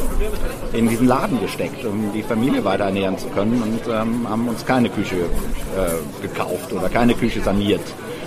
in 0.72 0.88
diesen 0.88 1.06
Laden 1.06 1.40
gesteckt, 1.40 1.84
um 1.84 2.12
die 2.12 2.22
Familie 2.22 2.64
weiter 2.64 2.84
ernähren 2.84 3.16
zu 3.16 3.28
können 3.28 3.62
und 3.62 3.92
ähm, 3.92 4.28
haben 4.28 4.48
uns 4.48 4.66
keine 4.66 4.90
Küche 4.90 5.16
äh, 5.16 6.22
gekauft 6.22 6.72
oder 6.72 6.88
keine 6.88 7.14
Küche 7.14 7.40
saniert 7.40 7.82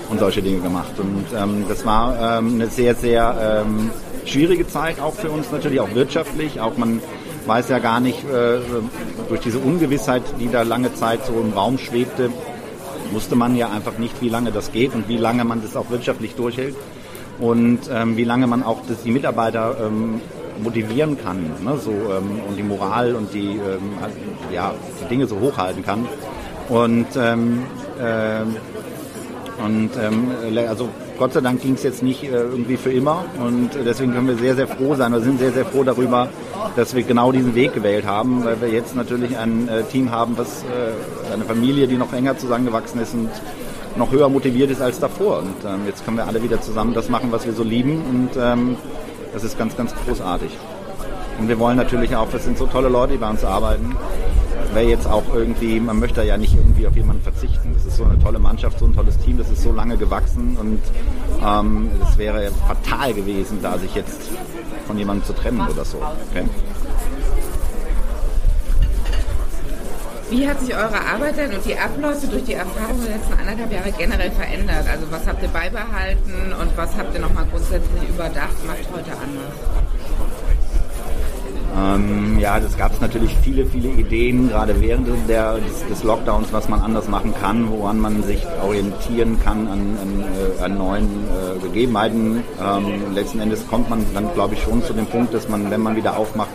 und 0.09 0.19
solche 0.19 0.41
Dinge 0.41 0.59
gemacht. 0.59 0.93
Und 0.97 1.25
ähm, 1.37 1.65
das 1.67 1.85
war 1.85 2.39
ähm, 2.39 2.55
eine 2.55 2.67
sehr, 2.67 2.95
sehr 2.95 3.63
ähm, 3.65 3.89
schwierige 4.25 4.67
Zeit 4.67 4.99
auch 4.99 5.13
für 5.13 5.29
uns 5.29 5.51
natürlich, 5.51 5.79
auch 5.79 5.93
wirtschaftlich. 5.93 6.59
Auch 6.59 6.77
man 6.77 7.01
weiß 7.45 7.69
ja 7.69 7.79
gar 7.79 7.99
nicht, 7.99 8.23
äh, 8.29 8.59
durch 9.29 9.41
diese 9.41 9.59
Ungewissheit, 9.59 10.23
die 10.39 10.49
da 10.49 10.63
lange 10.63 10.93
Zeit 10.93 11.25
so 11.25 11.33
im 11.33 11.53
Raum 11.53 11.77
schwebte, 11.77 12.29
wusste 13.11 13.35
man 13.35 13.55
ja 13.55 13.69
einfach 13.69 13.97
nicht, 13.97 14.21
wie 14.21 14.29
lange 14.29 14.51
das 14.51 14.71
geht 14.71 14.93
und 14.93 15.07
wie 15.07 15.17
lange 15.17 15.43
man 15.43 15.61
das 15.61 15.75
auch 15.75 15.89
wirtschaftlich 15.89 16.35
durchhält 16.35 16.75
und 17.39 17.79
ähm, 17.91 18.17
wie 18.17 18.23
lange 18.23 18.47
man 18.47 18.63
auch 18.63 18.79
das, 18.87 19.03
die 19.03 19.11
Mitarbeiter 19.11 19.75
ähm, 19.85 20.21
motivieren 20.61 21.17
kann 21.21 21.43
ne, 21.63 21.77
so, 21.77 21.91
ähm, 21.91 22.41
und 22.47 22.55
die 22.57 22.63
Moral 22.63 23.15
und 23.15 23.33
die, 23.33 23.51
ähm, 23.51 23.93
ja, 24.51 24.73
die 25.01 25.09
Dinge 25.09 25.27
so 25.27 25.39
hochhalten 25.39 25.83
kann. 25.83 26.07
Und, 26.69 27.07
ähm, 27.17 27.63
äh, 27.99 28.41
und 29.63 29.91
ähm, 30.01 30.31
also 30.67 30.89
Gott 31.17 31.33
sei 31.33 31.41
Dank 31.41 31.61
ging 31.61 31.73
es 31.75 31.83
jetzt 31.83 32.01
nicht 32.01 32.23
äh, 32.23 32.27
irgendwie 32.27 32.77
für 32.77 32.91
immer 32.91 33.25
und 33.39 33.71
deswegen 33.85 34.13
können 34.13 34.27
wir 34.27 34.37
sehr, 34.37 34.55
sehr 34.55 34.67
froh 34.67 34.95
sein. 34.95 35.11
Wir 35.11 35.21
sind 35.21 35.39
sehr, 35.39 35.51
sehr 35.51 35.65
froh 35.65 35.83
darüber, 35.83 36.29
dass 36.75 36.95
wir 36.95 37.03
genau 37.03 37.31
diesen 37.31 37.53
Weg 37.55 37.73
gewählt 37.73 38.05
haben, 38.05 38.43
weil 38.43 38.59
wir 38.61 38.69
jetzt 38.69 38.95
natürlich 38.95 39.37
ein 39.37 39.67
äh, 39.67 39.83
Team 39.83 40.11
haben, 40.11 40.37
was 40.37 40.63
äh, 40.63 41.33
eine 41.33 41.43
Familie, 41.43 41.87
die 41.87 41.97
noch 41.97 42.13
enger 42.13 42.37
zusammengewachsen 42.37 42.99
ist 43.01 43.13
und 43.13 43.29
noch 43.95 44.11
höher 44.11 44.29
motiviert 44.29 44.71
ist 44.71 44.81
als 44.81 44.99
davor. 44.99 45.39
Und 45.39 45.65
ähm, 45.65 45.81
jetzt 45.85 46.03
können 46.03 46.17
wir 46.17 46.27
alle 46.27 46.41
wieder 46.41 46.61
zusammen 46.61 46.93
das 46.93 47.09
machen, 47.09 47.31
was 47.31 47.45
wir 47.45 47.53
so 47.53 47.63
lieben 47.63 48.01
und 48.09 48.29
ähm, 48.41 48.77
das 49.33 49.43
ist 49.43 49.57
ganz, 49.57 49.75
ganz 49.77 49.93
großartig. 50.05 50.51
Und 51.39 51.47
wir 51.47 51.59
wollen 51.59 51.77
natürlich 51.77 52.15
auch, 52.15 52.29
das 52.31 52.43
sind 52.43 52.57
so 52.57 52.67
tolle 52.67 52.89
Leute, 52.89 53.13
die 53.13 53.17
bei 53.19 53.29
uns 53.29 53.43
arbeiten. 53.43 53.95
Wäre 54.73 54.87
jetzt 54.87 55.07
auch 55.07 55.23
irgendwie, 55.33 55.79
man 55.79 55.99
möchte 55.99 56.23
ja 56.23 56.37
nicht 56.37 56.55
irgendwie 56.83 56.87
auf 56.87 56.95
jemanden 56.95 57.23
verzichten. 57.23 57.73
Das 57.73 57.85
ist 57.85 57.97
so 57.97 58.03
eine 58.03 58.19
tolle 58.19 58.39
Mannschaft, 58.39 58.79
so 58.79 58.85
ein 58.85 58.93
tolles 58.93 59.17
Team, 59.19 59.37
das 59.37 59.49
ist 59.49 59.63
so 59.63 59.71
lange 59.71 59.97
gewachsen 59.97 60.57
und 60.57 60.81
ähm, 61.45 61.89
es 62.07 62.17
wäre 62.17 62.51
fatal 62.67 63.13
gewesen, 63.13 63.59
da 63.61 63.77
sich 63.77 63.93
jetzt 63.95 64.29
von 64.87 64.97
jemandem 64.97 65.25
zu 65.25 65.33
trennen 65.33 65.61
oder 65.61 65.85
so. 65.85 65.97
Okay? 65.97 66.45
Wie 70.29 70.47
hat 70.47 70.59
sich 70.61 70.73
eure 70.73 70.99
Arbeit 70.99 71.37
denn 71.37 71.53
und 71.53 71.63
die 71.63 71.77
Abläufe 71.77 72.25
durch 72.27 72.43
die 72.43 72.53
Erfahrung 72.53 72.99
der 73.05 73.17
letzten 73.17 73.33
anderthalb 73.33 73.71
Jahre 73.71 73.91
generell 73.91 74.31
verändert? 74.31 74.85
Also 74.89 75.05
was 75.11 75.27
habt 75.27 75.43
ihr 75.43 75.49
beibehalten 75.49 76.53
und 76.59 76.75
was 76.75 76.95
habt 76.97 77.13
ihr 77.13 77.21
nochmal 77.21 77.45
grundsätzlich 77.51 78.09
überdacht, 78.09 78.65
macht 78.65 78.89
heute 78.91 79.11
anders? 79.11 79.53
Ähm, 81.75 82.37
ja, 82.39 82.59
das 82.59 82.77
gab 82.77 82.93
es 82.93 83.01
natürlich 83.01 83.35
viele, 83.41 83.65
viele 83.65 83.89
Ideen, 83.89 84.49
gerade 84.49 84.79
während 84.79 85.07
der, 85.27 85.55
des, 85.55 85.87
des, 85.87 86.03
Lockdowns, 86.03 86.53
was 86.53 86.69
man 86.69 86.81
anders 86.81 87.07
machen 87.07 87.33
kann, 87.39 87.69
woran 87.71 87.99
man 87.99 88.21
sich 88.23 88.45
orientieren 88.63 89.39
kann 89.39 89.67
an, 89.67 89.97
an, 90.01 90.23
äh, 90.59 90.63
an 90.63 90.77
neuen 90.77 91.05
äh, 91.05 91.59
Gegebenheiten. 91.59 92.43
Ähm, 92.61 93.15
letzten 93.15 93.39
Endes 93.39 93.67
kommt 93.67 93.89
man 93.89 94.05
dann, 94.13 94.31
glaube 94.33 94.53
ich, 94.53 94.61
schon 94.61 94.83
zu 94.83 94.93
dem 94.93 95.07
Punkt, 95.07 95.33
dass 95.33 95.49
man, 95.49 95.71
wenn 95.71 95.81
man 95.81 95.95
wieder 95.95 96.15
aufmacht, 96.17 96.49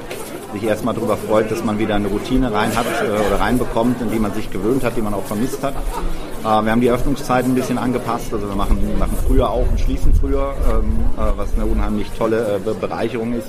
sich 0.53 0.65
erstmal 0.65 0.95
darüber 0.95 1.17
freut, 1.17 1.51
dass 1.51 1.65
man 1.65 1.79
wieder 1.79 1.97
eine 1.97 2.09
Routine 2.09 2.53
rein 2.53 2.75
hat 2.77 2.87
äh, 3.03 3.27
oder 3.27 3.41
reinbekommt, 3.41 4.01
in 4.01 4.11
die 4.11 4.19
man 4.19 4.33
sich 4.35 4.51
gewöhnt 4.51 4.85
hat, 4.85 4.97
die 4.97 5.03
man 5.03 5.15
auch 5.15 5.25
vermisst 5.25 5.63
hat. 5.65 5.75
Äh, 5.75 6.45
wir 6.45 6.71
haben 6.71 6.81
die 6.81 6.91
Öffnungszeiten 6.91 7.53
ein 7.53 7.55
bisschen 7.57 7.79
angepasst, 7.79 8.33
also 8.33 8.49
wir 8.49 8.57
machen, 8.57 8.79
machen 8.99 9.19
früher 9.27 9.51
auf 9.51 9.69
und 9.69 9.81
schließen 9.81 10.15
früher, 10.15 10.55
ähm, 10.71 10.93
äh, 11.17 11.37
was 11.37 11.55
eine 11.55 11.67
unheimlich 11.67 12.09
tolle 12.17 12.61
äh, 12.65 12.75
Bereicherung 12.75 13.33
ist 13.33 13.49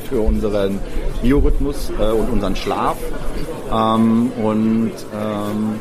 für 0.00 0.20
unseren 0.20 0.78
Biorhythmus 1.22 1.90
äh, 1.98 2.10
und 2.10 2.30
unseren 2.30 2.56
Schlaf. 2.56 2.96
Ähm, 3.72 4.30
und 4.42 4.92
ähm, 5.14 5.74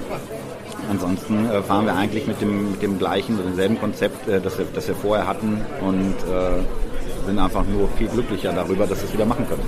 ansonsten 0.90 1.50
äh, 1.50 1.62
fahren 1.62 1.86
wir 1.86 1.96
eigentlich 1.96 2.28
mit 2.28 2.42
dem, 2.42 2.72
mit 2.72 2.82
dem 2.82 2.98
gleichen, 2.98 3.38
mit 3.38 3.46
demselben 3.46 3.80
Konzept, 3.80 4.28
äh, 4.28 4.42
das, 4.42 4.58
wir, 4.58 4.66
das 4.74 4.88
wir 4.88 4.96
vorher 4.96 5.28
hatten 5.28 5.62
und 5.82 6.16
äh, 6.32 7.26
sind 7.26 7.40
einfach 7.40 7.64
nur 7.66 7.88
viel 7.98 8.08
glücklicher 8.08 8.54
darüber, 8.54 8.86
dass 8.86 9.00
wir 9.00 9.08
es 9.08 9.14
wieder 9.14 9.26
machen 9.26 9.48
können. 9.48 9.64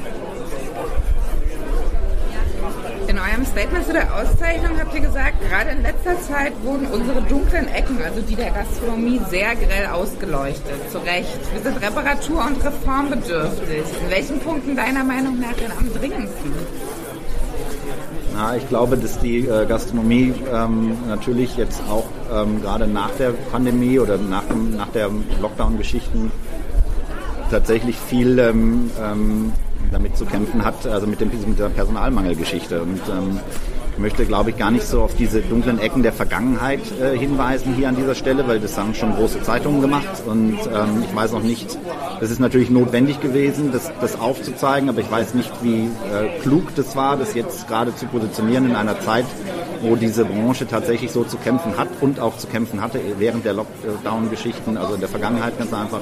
Eurem 3.38 3.46
Statement 3.46 3.86
zu 3.86 3.94
der 3.94 4.16
Auszeichnung 4.16 4.80
habt 4.80 4.96
ihr 4.96 5.02
gesagt, 5.02 5.36
gerade 5.48 5.70
in 5.70 5.84
letzter 5.84 6.20
Zeit 6.22 6.54
wurden 6.64 6.88
unsere 6.88 7.22
dunklen 7.22 7.68
Ecken, 7.68 8.02
also 8.04 8.22
die 8.22 8.36
der 8.36 8.50
Gastronomie, 8.50 9.22
sehr 9.30 9.56
grell 9.56 9.88
ausgeleuchtet. 9.94 10.92
Zu 10.92 10.98
Recht. 11.00 11.40
Wir 11.54 11.62
sind 11.62 11.78
reparatur- 11.78 12.48
und 12.48 12.66
reformbedürftig. 12.66 13.84
In 14.04 14.10
welchen 14.10 14.40
Punkten 14.40 14.76
deiner 14.76 15.04
Meinung 15.04 15.40
nach 15.40 15.54
denn 15.54 15.72
am 15.72 15.94
dringendsten? 15.94 16.52
Na, 18.34 18.56
ich 18.56 18.68
glaube, 18.70 18.98
dass 18.98 19.20
die 19.20 19.48
äh, 19.48 19.66
Gastronomie 19.68 20.34
ähm, 20.52 20.98
natürlich 21.08 21.58
jetzt 21.58 21.82
auch 21.90 22.06
ähm, 22.34 22.62
gerade 22.62 22.88
nach 22.88 23.12
der 23.20 23.32
Pandemie 23.52 24.00
oder 24.00 24.18
nach, 24.18 24.46
dem, 24.46 24.76
nach 24.76 24.90
der 24.90 25.10
Lockdown-Geschichten 25.42 26.32
tatsächlich 27.52 27.98
viel 27.98 28.40
ähm, 28.40 28.90
ähm 29.00 29.54
damit 29.92 30.18
zu 30.18 30.26
kämpfen 30.26 30.64
hat, 30.64 30.86
also 30.86 31.08
mit, 31.08 31.22
dem, 31.22 31.32
mit 31.48 31.60
der 31.60 31.70
Personalmangelgeschichte. 31.70 32.82
Und 32.82 33.02
ähm, 33.10 33.40
ich 33.98 34.02
möchte, 34.02 34.28
glaube 34.28 34.52
ich, 34.52 34.58
gar 34.58 34.70
nicht 34.70 34.86
so 34.86 35.02
auf 35.02 35.16
diese 35.16 35.42
dunklen 35.42 35.80
Ecken 35.80 36.04
der 36.04 36.14
Vergangenheit 36.14 36.82
äh, 37.02 37.18
hinweisen 37.18 37.74
hier 37.74 37.90
an 37.90 37.96
dieser 37.96 38.14
Stelle, 38.14 38.48
weil 38.48 38.60
das 38.60 38.78
haben 38.78 38.94
schon 38.94 39.16
große 39.16 39.42
Zeitungen 39.42 39.82
gemacht 39.82 40.22
und 40.28 40.60
ähm, 40.72 41.04
ich 41.04 41.16
weiß 41.16 41.34
auch 41.34 41.42
nicht, 41.42 41.80
es 42.22 42.30
ist 42.30 42.40
natürlich 42.40 42.70
notwendig 42.70 43.22
gewesen, 43.22 43.72
das, 43.72 43.92
das 44.00 44.20
aufzuzeigen, 44.20 44.90
aber 44.90 45.02
ich 45.02 45.10
weiß 45.10 45.34
nicht, 45.34 45.52
wie 45.64 45.86
äh, 45.86 46.40
klug 46.44 46.76
das 46.76 46.96
war, 46.96 47.18
das 47.18 47.34
jetzt 47.34 47.68
gerade 47.68 47.96
zu 47.96 48.06
positionieren 48.06 48.70
in 48.70 48.76
einer 48.76 49.00
Zeit, 49.00 49.26
wo 49.82 49.96
diese 49.96 50.26
Branche 50.26 50.68
tatsächlich 50.68 51.12
so 51.12 51.24
zu 51.24 51.38
kämpfen 51.38 51.78
hat 51.78 51.88
und 52.02 52.20
auch 52.20 52.38
zu 52.38 52.48
kämpfen 52.48 52.82
hatte 52.82 53.00
während 53.18 53.46
der 53.46 53.54
Lockdown-Geschichten, 53.54 54.78
also 54.78 54.96
in 54.96 55.00
der 55.00 55.10
Vergangenheit 55.10 55.58
ganz 55.58 55.74
einfach. 55.74 56.02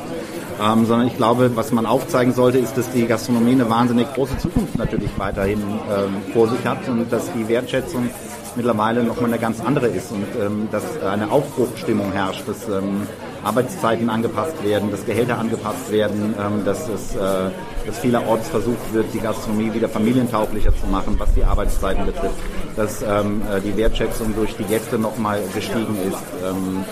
Ähm, 0.62 0.86
sondern 0.86 1.08
ich 1.08 1.18
glaube, 1.18 1.56
was 1.56 1.72
man 1.72 1.86
aufzeigen 1.86 2.34
sollte, 2.34 2.58
ist, 2.58 2.78
dass 2.78 2.90
die 2.92 3.06
Gastronomie 3.06 3.52
eine 3.52 3.70
wahnsinnig 3.70 4.12
große 4.14 4.38
Zukunft 4.38 4.78
natürlich 4.78 5.10
weiterhin 5.18 5.60
ähm, 5.62 6.32
vor 6.34 6.48
sich 6.48 6.66
hat 6.66 6.88
und 6.88 7.12
dass 7.12 7.32
die 7.34 7.48
Wertschätzung 7.48 8.10
mittlerweile 8.56 9.04
nochmal 9.04 9.30
eine 9.30 9.40
ganz 9.40 9.60
andere 9.60 9.88
ist 9.88 10.12
und 10.12 10.26
ähm, 10.42 10.70
dass 10.72 11.02
eine 11.02 11.32
Aufbruchstimmung 11.32 12.12
herrscht, 12.14 12.48
dass 12.48 12.68
ähm, 12.70 13.08
Arbeitszeiten 13.46 14.10
angepasst 14.10 14.64
werden, 14.64 14.92
dass 14.92 15.06
Gehälter 15.06 15.38
angepasst 15.38 15.92
werden, 15.92 16.34
ähm, 16.40 16.66
dass 16.66 16.90
es 16.90 17.16
äh, 17.16 17.52
dass 17.86 18.00
vielerorts 18.00 18.50
versucht 18.50 18.94
wird, 18.94 19.14
die 19.14 19.20
Gastronomie 19.20 19.74
wieder 19.74 19.88
familientauglicher 19.88 20.76
zu 20.76 20.88
machen, 20.88 21.16
was 21.20 21.32
die 21.36 21.44
Arbeitszeiten 21.44 22.06
betrifft, 22.06 22.36
dass 22.76 23.04
ähm, 23.04 23.44
äh, 23.52 23.62
die 23.62 23.78
Wertschätzung 23.78 24.34
durch 24.36 24.56
die 24.58 24.64
Gäste 24.64 24.98
nochmal 24.98 25.40
gestiegen 25.54 25.96
ist. 26.08 26.24
Ähm, 26.44 26.84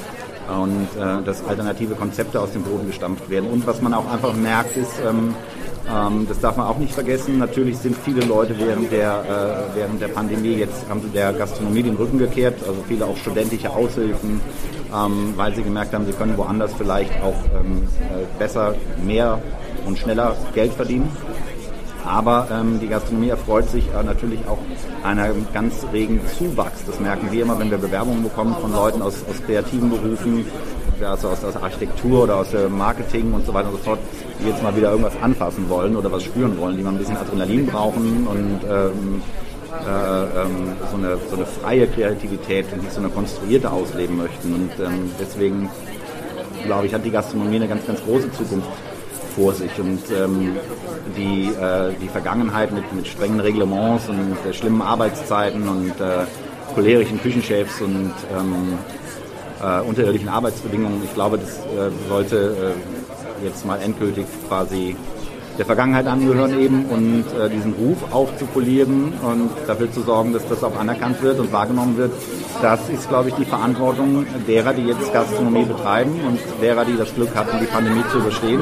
und 0.43 0.87
äh, 1.01 1.23
dass 1.23 1.43
alternative 1.47 1.95
Konzepte 1.95 2.39
aus 2.39 2.51
dem 2.51 2.63
Boden 2.63 2.85
gestampft 2.85 3.29
werden. 3.29 3.49
Und 3.49 3.65
was 3.65 3.81
man 3.81 3.93
auch 3.93 4.11
einfach 4.11 4.33
merkt, 4.33 4.75
ist, 4.75 4.91
ähm, 5.89 6.25
das 6.29 6.39
darf 6.39 6.55
man 6.55 6.67
auch 6.67 6.77
nicht 6.77 6.93
vergessen, 6.93 7.39
natürlich 7.39 7.77
sind 7.77 7.97
viele 7.97 8.21
Leute 8.21 8.55
während 8.57 8.91
der, 8.91 9.67
äh, 9.73 9.77
während 9.77 10.01
der 10.01 10.07
Pandemie 10.07 10.55
jetzt 10.55 10.87
haben 10.89 11.01
sie 11.01 11.09
der 11.09 11.33
Gastronomie 11.33 11.83
den 11.83 11.95
Rücken 11.95 12.17
gekehrt, 12.17 12.55
also 12.61 12.83
viele 12.87 13.05
auch 13.05 13.17
studentische 13.17 13.69
Aushilfen, 13.69 14.39
ähm, 14.93 15.33
weil 15.35 15.53
sie 15.55 15.63
gemerkt 15.63 15.93
haben, 15.93 16.05
sie 16.05 16.13
können 16.13 16.37
woanders 16.37 16.73
vielleicht 16.73 17.11
auch 17.21 17.35
ähm, 17.59 17.83
äh, 17.99 18.39
besser, 18.39 18.75
mehr 19.03 19.41
und 19.85 19.97
schneller 19.97 20.35
Geld 20.53 20.73
verdienen. 20.73 21.09
Aber 22.05 22.47
ähm, 22.51 22.79
die 22.81 22.87
Gastronomie 22.87 23.29
erfreut 23.29 23.69
sich 23.69 23.85
äh, 23.93 24.03
natürlich 24.03 24.39
auch 24.47 24.57
einer 25.03 25.29
ganz 25.53 25.85
regen 25.93 26.19
Zuwachs. 26.37 26.83
Das 26.85 26.99
merken 26.99 27.31
wir 27.31 27.43
immer, 27.43 27.57
wenn 27.59 27.71
wir 27.71 27.77
Bewerbungen 27.77 28.23
bekommen 28.23 28.55
von 28.59 28.73
Leuten 28.73 29.01
aus, 29.01 29.23
aus 29.29 29.41
kreativen 29.45 29.89
Berufen, 29.89 30.45
also 31.01 31.29
aus, 31.29 31.43
aus 31.43 31.55
Architektur 31.55 32.23
oder 32.23 32.37
aus 32.37 32.51
dem 32.51 32.77
Marketing 32.77 33.33
und 33.33 33.45
so 33.45 33.53
weiter 33.53 33.69
und 33.69 33.77
so 33.77 33.83
fort, 33.83 33.99
jetzt 34.45 34.63
mal 34.63 34.75
wieder 34.75 34.91
irgendwas 34.91 35.13
anfassen 35.21 35.69
wollen 35.69 35.95
oder 35.95 36.11
was 36.11 36.23
spüren 36.23 36.57
wollen, 36.57 36.77
die 36.77 36.83
mal 36.83 36.91
ein 36.91 36.97
bisschen 36.97 37.17
Adrenalin 37.17 37.65
brauchen 37.65 38.27
und 38.27 38.59
ähm, 38.69 39.21
äh, 39.81 40.41
ähm, 40.41 40.75
so, 40.91 40.97
eine, 40.97 41.17
so 41.29 41.35
eine 41.35 41.45
freie 41.45 41.87
Kreativität 41.87 42.65
und 42.71 42.83
nicht 42.83 42.93
so 42.93 42.99
eine 42.99 43.09
konstruierte 43.09 43.71
ausleben 43.71 44.17
möchten. 44.17 44.53
Und 44.53 44.71
ähm, 44.79 45.11
deswegen, 45.19 45.69
glaube 46.65 46.87
ich, 46.87 46.93
hat 46.93 47.03
die 47.03 47.11
Gastronomie 47.11 47.55
eine 47.55 47.67
ganz, 47.67 47.85
ganz 47.85 48.03
große 48.03 48.31
Zukunft 48.33 48.69
vor 49.35 49.53
sich. 49.53 49.71
Und 49.79 50.03
ähm, 50.11 50.55
die, 51.17 51.49
äh, 51.49 51.91
die 52.01 52.07
Vergangenheit 52.07 52.71
mit, 52.71 52.91
mit 52.93 53.07
strengen 53.07 53.39
Reglements 53.39 54.07
und 54.09 54.37
äh, 54.47 54.53
schlimmen 54.53 54.81
Arbeitszeiten 54.81 55.67
und 55.67 55.99
äh, 55.99 56.25
cholerischen 56.75 57.19
Küchenchefs 57.21 57.81
und 57.81 58.13
ähm, 58.37 58.77
äh, 59.61 59.81
unterirdischen 59.81 60.29
Arbeitsbedingungen, 60.29 61.01
ich 61.03 61.13
glaube, 61.13 61.39
das 61.39 61.57
äh, 61.57 61.91
sollte 62.07 62.75
äh, 62.75 63.02
jetzt 63.43 63.65
mal 63.65 63.81
endgültig 63.81 64.25
quasi 64.47 64.95
der 65.57 65.65
Vergangenheit 65.65 66.07
angehören 66.07 66.59
eben 66.59 66.85
und 66.85 67.25
äh, 67.39 67.49
diesen 67.49 67.73
Ruf 67.73 67.97
aufzupolieren 68.11 69.13
und 69.21 69.51
dafür 69.67 69.91
zu 69.91 70.01
sorgen, 70.01 70.33
dass 70.33 70.47
das 70.47 70.63
auch 70.63 70.75
anerkannt 70.79 71.21
wird 71.21 71.39
und 71.39 71.51
wahrgenommen 71.51 71.97
wird. 71.97 72.11
Das 72.61 72.89
ist, 72.89 73.07
glaube 73.09 73.29
ich, 73.29 73.35
die 73.35 73.45
Verantwortung 73.45 74.25
derer, 74.47 74.73
die 74.73 74.83
jetzt 74.83 75.13
Gastronomie 75.13 75.65
betreiben 75.65 76.19
und 76.27 76.39
derer, 76.61 76.85
die 76.85 76.97
das 76.97 77.13
Glück 77.13 77.35
hatten, 77.35 77.59
die 77.59 77.65
Pandemie 77.65 78.03
zu 78.11 78.17
überstehen. 78.17 78.61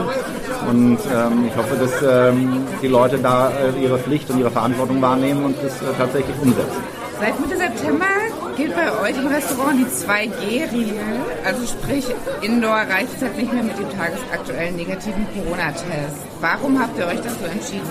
Und 0.69 0.99
ähm, 1.13 1.45
ich 1.47 1.55
hoffe, 1.55 1.75
dass 1.79 1.91
ähm, 2.03 2.65
die 2.81 2.87
Leute 2.87 3.17
da 3.17 3.49
äh, 3.49 3.81
ihre 3.81 3.97
Pflicht 3.97 4.29
und 4.29 4.39
ihre 4.39 4.51
Verantwortung 4.51 5.01
wahrnehmen 5.01 5.45
und 5.45 5.55
das 5.63 5.81
äh, 5.81 5.85
tatsächlich 5.97 6.35
umsetzen. 6.41 6.77
Seit 7.19 7.39
Mitte 7.39 7.57
September 7.57 8.05
gilt 8.55 8.75
bei 8.75 8.91
euch 9.01 9.17
im 9.17 9.27
Restaurant 9.27 9.79
die 9.79 9.85
2G-Regel. 9.85 10.99
Also 11.45 11.65
sprich, 11.65 12.05
Indoor 12.41 12.75
reicht 12.75 13.15
es 13.15 13.21
halt 13.21 13.37
nicht 13.37 13.51
mehr 13.51 13.63
mit 13.63 13.77
dem 13.77 13.89
tagesaktuellen 13.89 14.75
negativen 14.75 15.25
Corona-Test. 15.33 16.15
Warum 16.39 16.79
habt 16.79 16.97
ihr 16.97 17.07
euch 17.07 17.21
dazu 17.21 17.45
entschieden? 17.51 17.89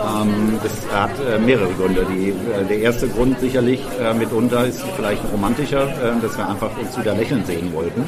Ähm, 0.00 0.58
das 0.62 0.72
hat 0.92 1.10
äh, 1.20 1.38
mehrere 1.38 1.72
Gründe. 1.74 2.04
Die, 2.10 2.30
äh, 2.30 2.64
der 2.68 2.78
erste 2.78 3.08
Grund 3.08 3.38
sicherlich 3.38 3.80
äh, 4.00 4.12
mitunter 4.12 4.66
ist 4.66 4.82
vielleicht 4.96 5.22
ein 5.22 5.30
romantischer, 5.30 5.84
äh, 5.84 6.20
dass 6.20 6.36
wir 6.36 6.48
einfach 6.48 6.76
uns 6.76 6.98
wieder 6.98 7.14
lächeln 7.14 7.44
sehen 7.44 7.72
wollten. 7.72 8.02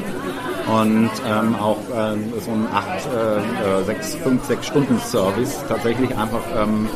Und 0.67 1.11
ähm, 1.25 1.55
auch 1.55 1.77
ähm, 1.95 2.33
so 2.43 2.51
ein 2.51 2.67
8, 2.73 3.85
6, 3.85 4.15
5, 4.15 4.45
6 4.45 4.67
Stunden 4.67 4.99
Service 4.99 5.63
tatsächlich 5.69 6.09
einfach 6.17 6.41
ähm, 6.57 6.89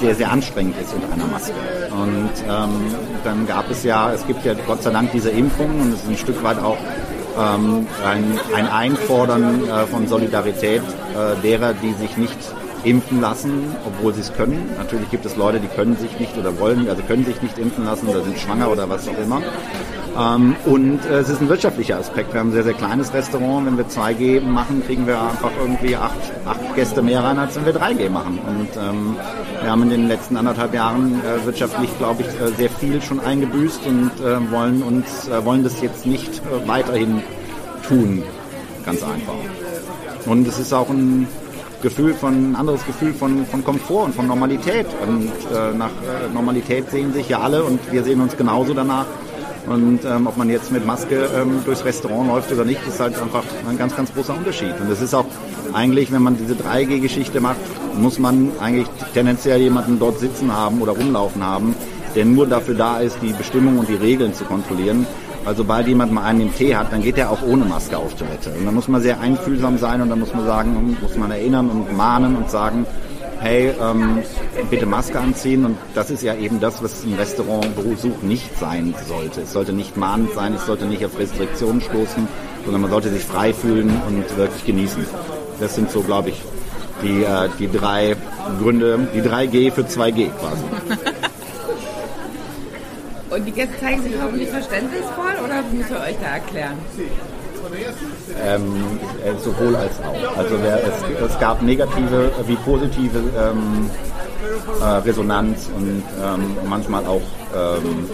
sehr, 0.00 0.14
sehr 0.14 0.30
anstrengend 0.30 0.76
ist 0.80 0.94
unter 0.94 1.12
einer 1.12 1.26
Maske. 1.26 1.54
Und 1.90 2.30
ähm, 2.48 2.94
dann 3.24 3.46
gab 3.46 3.70
es 3.70 3.84
ja, 3.84 4.12
es 4.12 4.26
gibt 4.26 4.44
ja 4.44 4.54
Gott 4.66 4.82
sei 4.82 4.90
Dank 4.90 5.12
diese 5.12 5.30
Impfung 5.30 5.80
und 5.80 5.92
es 5.94 6.02
ist 6.02 6.08
ein 6.08 6.16
Stück 6.16 6.42
weit 6.42 6.58
auch 6.58 6.78
ähm, 7.38 7.86
ein, 8.04 8.38
ein 8.54 8.68
Einfordern 8.68 9.68
äh, 9.68 9.86
von 9.86 10.06
Solidarität 10.06 10.82
äh, 10.82 11.40
derer, 11.42 11.74
die 11.74 11.92
sich 11.94 12.16
nicht 12.16 12.38
impfen 12.86 13.20
lassen, 13.20 13.74
obwohl 13.84 14.14
sie 14.14 14.20
es 14.20 14.32
können. 14.32 14.70
Natürlich 14.78 15.10
gibt 15.10 15.26
es 15.26 15.36
Leute, 15.36 15.58
die 15.58 15.66
können 15.66 15.96
sich 15.96 16.18
nicht 16.20 16.36
oder 16.38 16.58
wollen, 16.58 16.88
also 16.88 17.02
können 17.02 17.24
sich 17.24 17.42
nicht 17.42 17.58
impfen 17.58 17.84
lassen 17.84 18.06
oder 18.06 18.22
sind 18.22 18.38
schwanger 18.38 18.70
oder 18.70 18.88
was 18.88 19.08
auch 19.08 19.18
immer. 19.18 19.42
Ähm, 20.16 20.56
und 20.64 21.04
äh, 21.04 21.18
es 21.18 21.28
ist 21.28 21.42
ein 21.42 21.48
wirtschaftlicher 21.48 21.98
Aspekt. 21.98 22.32
Wir 22.32 22.40
haben 22.40 22.50
ein 22.50 22.52
sehr, 22.52 22.62
sehr 22.62 22.74
kleines 22.74 23.12
Restaurant. 23.12 23.66
Wenn 23.66 23.76
wir 23.76 23.86
2G 23.86 24.40
machen, 24.40 24.82
kriegen 24.86 25.06
wir 25.06 25.20
einfach 25.20 25.50
irgendwie 25.60 25.96
acht, 25.96 26.16
acht 26.46 26.74
Gäste 26.74 27.02
mehr 27.02 27.22
rein, 27.22 27.38
als 27.38 27.56
wenn 27.56 27.66
wir 27.66 27.74
3G 27.74 28.08
machen. 28.08 28.38
Und 28.38 28.68
ähm, 28.76 29.16
wir 29.60 29.70
haben 29.70 29.82
in 29.82 29.90
den 29.90 30.08
letzten 30.08 30.36
anderthalb 30.36 30.72
Jahren 30.72 31.20
äh, 31.20 31.44
wirtschaftlich, 31.44 31.90
glaube 31.98 32.22
ich, 32.22 32.28
äh, 32.28 32.52
sehr 32.56 32.70
viel 32.70 33.02
schon 33.02 33.20
eingebüßt 33.20 33.80
und 33.86 34.12
äh, 34.20 34.50
wollen 34.50 34.82
uns 34.82 35.28
äh, 35.28 35.44
wollen 35.44 35.64
das 35.64 35.82
jetzt 35.82 36.06
nicht 36.06 36.38
äh, 36.38 36.68
weiterhin 36.68 37.22
tun. 37.86 38.22
Ganz 38.84 39.02
einfach. 39.02 39.34
Und 40.24 40.46
es 40.46 40.58
ist 40.58 40.72
auch 40.72 40.88
ein 40.88 41.26
Gefühl 41.82 42.14
von, 42.14 42.52
ein 42.52 42.56
anderes 42.56 42.84
Gefühl 42.86 43.12
von, 43.12 43.46
von 43.46 43.64
Komfort 43.64 44.04
und 44.06 44.14
von 44.14 44.26
Normalität. 44.26 44.86
Und 45.06 45.30
äh, 45.54 45.76
nach 45.76 45.90
äh, 45.90 46.32
Normalität 46.32 46.90
sehen 46.90 47.12
sich 47.12 47.28
ja 47.28 47.40
alle 47.40 47.64
und 47.64 47.80
wir 47.92 48.02
sehen 48.04 48.20
uns 48.20 48.36
genauso 48.36 48.74
danach. 48.74 49.06
Und 49.66 50.04
ähm, 50.04 50.26
ob 50.26 50.36
man 50.36 50.48
jetzt 50.48 50.70
mit 50.70 50.86
Maske 50.86 51.28
ähm, 51.36 51.60
durchs 51.64 51.84
Restaurant 51.84 52.28
läuft 52.28 52.52
oder 52.52 52.64
nicht, 52.64 52.86
ist 52.86 53.00
halt 53.00 53.20
einfach 53.20 53.42
ein 53.68 53.76
ganz, 53.76 53.96
ganz 53.96 54.12
großer 54.14 54.34
Unterschied. 54.36 54.74
Und 54.80 54.90
es 54.90 55.02
ist 55.02 55.12
auch 55.12 55.26
eigentlich, 55.72 56.12
wenn 56.12 56.22
man 56.22 56.36
diese 56.36 56.54
3G-Geschichte 56.54 57.40
macht, 57.40 57.56
muss 57.98 58.18
man 58.18 58.52
eigentlich 58.60 58.86
tendenziell 59.12 59.60
jemanden 59.60 59.98
dort 59.98 60.20
sitzen 60.20 60.52
haben 60.52 60.80
oder 60.80 60.92
rumlaufen 60.92 61.44
haben, 61.44 61.74
der 62.14 62.24
nur 62.24 62.46
dafür 62.46 62.74
da 62.74 62.98
ist, 62.98 63.18
die 63.22 63.32
Bestimmungen 63.32 63.80
und 63.80 63.88
die 63.88 63.94
Regeln 63.94 64.34
zu 64.34 64.44
kontrollieren. 64.44 65.04
Weil 65.46 65.54
sobald 65.54 65.86
jemand 65.86 66.10
mal 66.10 66.24
einen 66.24 66.40
im 66.40 66.52
Tee 66.52 66.74
hat, 66.74 66.92
dann 66.92 67.02
geht 67.02 67.16
er 67.18 67.30
auch 67.30 67.40
ohne 67.42 67.64
Maske 67.64 67.96
auf 67.96 68.16
Toilette. 68.16 68.50
Und 68.58 68.66
da 68.66 68.72
muss 68.72 68.88
man 68.88 69.00
sehr 69.00 69.20
einfühlsam 69.20 69.78
sein 69.78 70.00
und 70.00 70.10
da 70.10 70.16
muss 70.16 70.34
man 70.34 70.44
sagen, 70.44 70.96
muss 71.00 71.16
man 71.16 71.30
erinnern 71.30 71.70
und 71.70 71.96
mahnen 71.96 72.34
und 72.34 72.50
sagen, 72.50 72.84
hey, 73.38 73.72
ähm, 73.80 74.24
bitte 74.70 74.86
Maske 74.86 75.20
anziehen. 75.20 75.64
Und 75.64 75.76
das 75.94 76.10
ist 76.10 76.24
ja 76.24 76.34
eben 76.34 76.58
das, 76.58 76.82
was 76.82 77.04
ein 77.04 77.14
Restaurantbesuch 77.14 78.22
nicht 78.22 78.58
sein 78.58 78.92
sollte. 79.06 79.42
Es 79.42 79.52
sollte 79.52 79.72
nicht 79.72 79.96
mahnend 79.96 80.32
sein, 80.34 80.52
es 80.52 80.66
sollte 80.66 80.86
nicht 80.86 81.06
auf 81.06 81.16
Restriktionen 81.16 81.80
stoßen, 81.80 82.26
sondern 82.64 82.82
man 82.82 82.90
sollte 82.90 83.10
sich 83.10 83.22
frei 83.22 83.52
fühlen 83.52 83.88
und 84.08 84.36
wirklich 84.36 84.64
genießen. 84.64 85.06
Das 85.60 85.76
sind 85.76 85.92
so, 85.92 86.00
glaube 86.00 86.30
ich, 86.30 86.42
die, 87.04 87.22
äh, 87.22 87.48
die 87.60 87.70
drei 87.70 88.16
Gründe, 88.60 89.06
die 89.14 89.22
3G 89.22 89.70
für 89.70 89.82
2G 89.82 90.28
quasi. 90.40 90.64
Und 93.36 93.44
die 93.44 93.52
Gäste 93.52 93.78
zeigen 93.78 94.02
sich 94.02 94.14
hoffentlich 94.20 94.48
verständnisvoll 94.48 95.34
oder 95.44 95.62
müsst 95.70 95.90
ihr 95.90 96.00
euch 96.00 96.16
da 96.22 96.36
erklären? 96.36 96.78
ähm, 98.42 98.98
äh, 99.24 99.38
sowohl 99.42 99.76
als 99.76 99.92
auch. 100.00 100.38
Also 100.38 100.56
der, 100.56 100.82
es, 100.84 101.30
es, 101.30 101.38
gab 101.38 101.62
negative 101.62 102.30
wie 102.46 102.56
positive 102.56 103.18
ähm, 103.18 103.90
äh, 104.80 104.84
Resonanz 104.84 105.68
und 105.76 106.02
ähm, 106.22 106.56
manchmal 106.68 107.06
auch 107.06 107.22
ähm, 107.54 108.08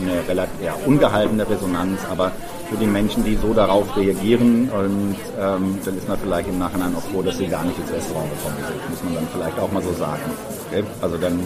eine 0.00 0.28
relativ 0.28 0.64
ja, 0.64 0.74
ungehaltene 0.86 1.48
Resonanz, 1.48 2.00
aber 2.10 2.32
für 2.70 2.76
die 2.76 2.86
Menschen, 2.86 3.24
die 3.24 3.36
so 3.36 3.52
darauf 3.52 3.96
reagieren 3.96 4.70
und 4.70 5.16
ähm, 5.38 5.78
dann 5.84 5.98
ist 5.98 6.08
man 6.08 6.18
vielleicht 6.18 6.48
im 6.48 6.58
Nachhinein 6.58 6.94
auch 6.96 7.02
froh, 7.12 7.22
dass 7.22 7.38
sie 7.38 7.46
gar 7.46 7.64
nicht 7.64 7.78
ins 7.78 7.92
Restaurant 7.92 8.30
gekommen 8.30 8.56
sind, 8.66 8.90
muss 8.90 9.04
man 9.04 9.14
dann 9.14 9.28
vielleicht 9.32 9.58
auch 9.58 9.72
mal 9.72 9.82
so 9.82 9.92
sagen. 9.94 10.22
Okay? 10.68 10.84
Also 11.00 11.16
dann, 11.16 11.40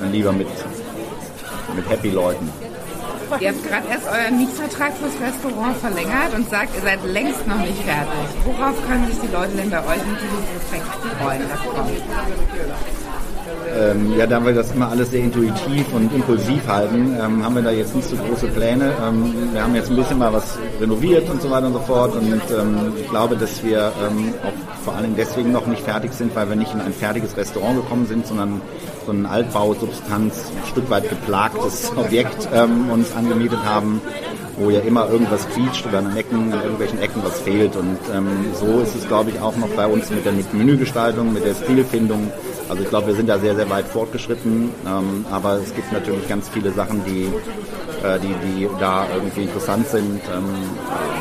dann 0.00 0.12
lieber 0.12 0.32
mit, 0.32 0.48
mit 1.74 1.88
happy 1.88 2.10
Leuten. 2.10 2.48
Ihr 3.40 3.48
habt 3.48 3.66
gerade 3.66 3.88
erst 3.88 4.06
euren 4.06 4.38
Mietvertrag 4.38 4.92
fürs 4.96 5.16
Restaurant 5.20 5.76
verlängert 5.78 6.34
und 6.36 6.48
sagt, 6.50 6.76
ihr 6.76 6.82
seid 6.82 7.04
längst 7.04 7.46
noch 7.46 7.58
nicht 7.58 7.82
fertig. 7.82 8.28
Worauf 8.44 8.76
können 8.86 9.06
sich 9.06 9.18
die 9.20 9.32
Leute 9.32 9.52
denn 9.56 9.70
bei 9.70 9.80
euch 9.80 10.02
mit 10.06 10.18
diesem 10.20 10.38
Effekt 10.54 10.86
freuen? 11.20 11.42
Das 11.48 11.60
kommt? 11.74 11.90
Ähm, 13.76 14.16
ja, 14.16 14.26
da 14.26 14.44
wir 14.44 14.54
das 14.54 14.70
immer 14.72 14.88
alles 14.88 15.10
sehr 15.10 15.20
intuitiv 15.20 15.92
und 15.92 16.14
impulsiv 16.14 16.66
halten, 16.68 17.16
ähm, 17.20 17.44
haben 17.44 17.56
wir 17.56 17.62
da 17.62 17.70
jetzt 17.70 17.94
nicht 17.94 18.08
so 18.08 18.16
große 18.16 18.46
Pläne. 18.48 18.92
Ähm, 19.02 19.34
wir 19.52 19.62
haben 19.62 19.74
jetzt 19.74 19.90
ein 19.90 19.96
bisschen 19.96 20.18
mal 20.18 20.32
was 20.32 20.56
renoviert 20.80 21.28
und 21.28 21.42
so 21.42 21.50
weiter 21.50 21.66
und 21.66 21.72
so 21.72 21.80
fort 21.80 22.14
und 22.14 22.42
ähm, 22.56 22.92
ich 23.00 23.08
glaube, 23.08 23.36
dass 23.36 23.64
wir 23.64 23.92
ähm, 24.06 24.32
auch 24.44 24.63
vor 24.84 24.94
allem 24.94 25.16
deswegen 25.16 25.50
noch 25.50 25.66
nicht 25.66 25.82
fertig 25.82 26.12
sind, 26.12 26.36
weil 26.36 26.48
wir 26.48 26.56
nicht 26.56 26.72
in 26.74 26.80
ein 26.80 26.92
fertiges 26.92 27.36
Restaurant 27.36 27.76
gekommen 27.76 28.06
sind, 28.06 28.26
sondern 28.26 28.60
so 29.06 29.12
ein 29.12 29.26
Altbausubstanz, 29.26 30.52
ein 30.54 30.68
Stück 30.68 30.90
weit 30.90 31.08
geplagtes 31.08 31.90
Objekt 31.96 32.48
ähm, 32.52 32.90
uns 32.90 33.14
angemietet 33.14 33.64
haben, 33.64 34.00
wo 34.56 34.70
ja 34.70 34.80
immer 34.80 35.08
irgendwas 35.10 35.48
quietscht 35.48 35.86
oder 35.86 35.98
an 35.98 36.16
Ecken, 36.16 36.52
an 36.52 36.60
irgendwelchen 36.62 37.00
Ecken 37.00 37.22
was 37.24 37.40
fehlt. 37.40 37.76
Und 37.76 37.98
ähm, 38.14 38.28
so 38.54 38.80
ist 38.80 38.94
es, 38.94 39.08
glaube 39.08 39.30
ich, 39.30 39.40
auch 39.40 39.56
noch 39.56 39.68
bei 39.70 39.86
uns 39.86 40.10
mit 40.10 40.24
der 40.24 40.32
Menügestaltung, 40.52 41.32
mit 41.32 41.44
der 41.44 41.54
Stilfindung. 41.54 42.30
Also 42.68 42.82
ich 42.82 42.88
glaube, 42.88 43.08
wir 43.08 43.14
sind 43.14 43.28
da 43.28 43.38
sehr, 43.38 43.54
sehr 43.54 43.68
weit 43.68 43.86
fortgeschritten, 43.86 44.70
ähm, 44.86 45.26
aber 45.30 45.54
es 45.54 45.74
gibt 45.74 45.92
natürlich 45.92 46.26
ganz 46.28 46.48
viele 46.48 46.72
Sachen, 46.72 47.04
die, 47.04 47.24
äh, 48.06 48.18
die, 48.20 48.34
die 48.46 48.68
da 48.80 49.06
irgendwie 49.14 49.42
interessant 49.42 49.86
sind. 49.88 50.20
Ähm, 50.34 50.44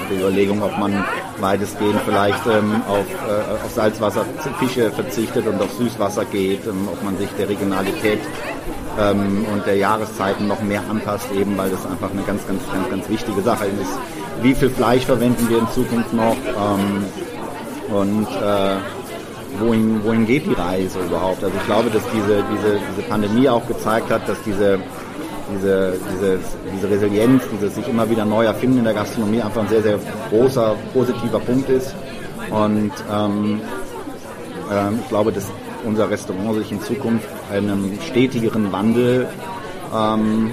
die 0.10 0.22
Überlegung, 0.22 0.62
ob 0.62 0.78
man 0.78 1.04
weitestgehend 1.40 2.00
vielleicht 2.06 2.46
ähm, 2.48 2.82
auf, 2.88 3.06
äh, 3.28 3.66
auf 3.66 3.72
Salzwasser, 3.74 4.26
Fische 4.60 4.92
verzichtet 4.92 5.46
und 5.48 5.62
auf 5.62 5.72
Süßwasser 5.74 6.26
geht, 6.26 6.66
ähm, 6.66 6.88
ob 6.92 7.04
man 7.04 7.18
sich 7.18 7.30
der 7.38 7.50
Regionalität 7.50 8.20
ähm, 9.00 9.46
und 9.52 9.66
der 9.66 9.78
Jahreszeiten 9.78 10.48
noch 10.48 10.62
mehr 10.62 10.82
anpasst, 10.90 11.28
eben 11.36 11.58
weil 11.58 11.70
das 11.70 11.86
einfach 11.86 12.12
eine 12.12 12.22
ganz, 12.24 12.46
ganz, 12.48 12.62
ganz, 12.72 12.90
ganz 12.90 13.10
wichtige 13.10 13.42
Sache 13.42 13.66
ist. 13.66 14.00
Wie 14.42 14.54
viel 14.54 14.70
Fleisch 14.70 15.06
verwenden 15.06 15.50
wir 15.50 15.60
in 15.60 15.68
Zukunft 15.70 16.14
noch? 16.14 16.36
Ähm, 16.36 17.06
und 17.94 18.28
äh, 18.28 18.78
wohin, 19.60 20.04
wohin 20.04 20.26
geht 20.26 20.46
die 20.46 20.54
Reise 20.54 21.00
überhaupt? 21.00 21.44
Also 21.44 21.56
ich 21.58 21.66
glaube, 21.66 21.90
dass 21.90 22.04
diese, 22.14 22.44
diese, 22.52 22.80
diese 22.92 23.08
Pandemie 23.08 23.50
auch 23.50 23.66
gezeigt 23.68 24.10
hat, 24.10 24.28
dass 24.28 24.42
diese, 24.44 24.80
diese, 25.56 25.98
diese, 26.14 26.40
diese 26.76 26.90
Resilienz, 26.90 27.44
dieses 27.52 27.76
sich 27.76 27.88
immer 27.88 28.10
wieder 28.10 28.26
neu 28.26 28.46
erfinden 28.46 28.80
in 28.80 28.84
der 28.84 28.94
Gastronomie 28.94 29.42
einfach 29.42 29.62
ein 29.62 29.70
sehr, 29.70 29.84
sehr 29.84 30.00
großer, 30.30 30.76
positiver 30.94 31.40
Punkt 31.40 31.70
ist. 31.70 31.94
Und 32.50 32.92
ähm, 33.12 33.62
ähm, 34.72 35.00
ich 35.02 35.10
glaube, 35.10 35.32
dass 35.32 35.46
unser 35.86 36.10
Restaurant 36.10 36.56
sich 36.56 36.72
in 36.72 36.82
Zukunft 36.82 37.28
einem 37.52 37.98
stetigeren 38.02 38.72
Wandel 38.72 39.28
ähm, 39.94 40.52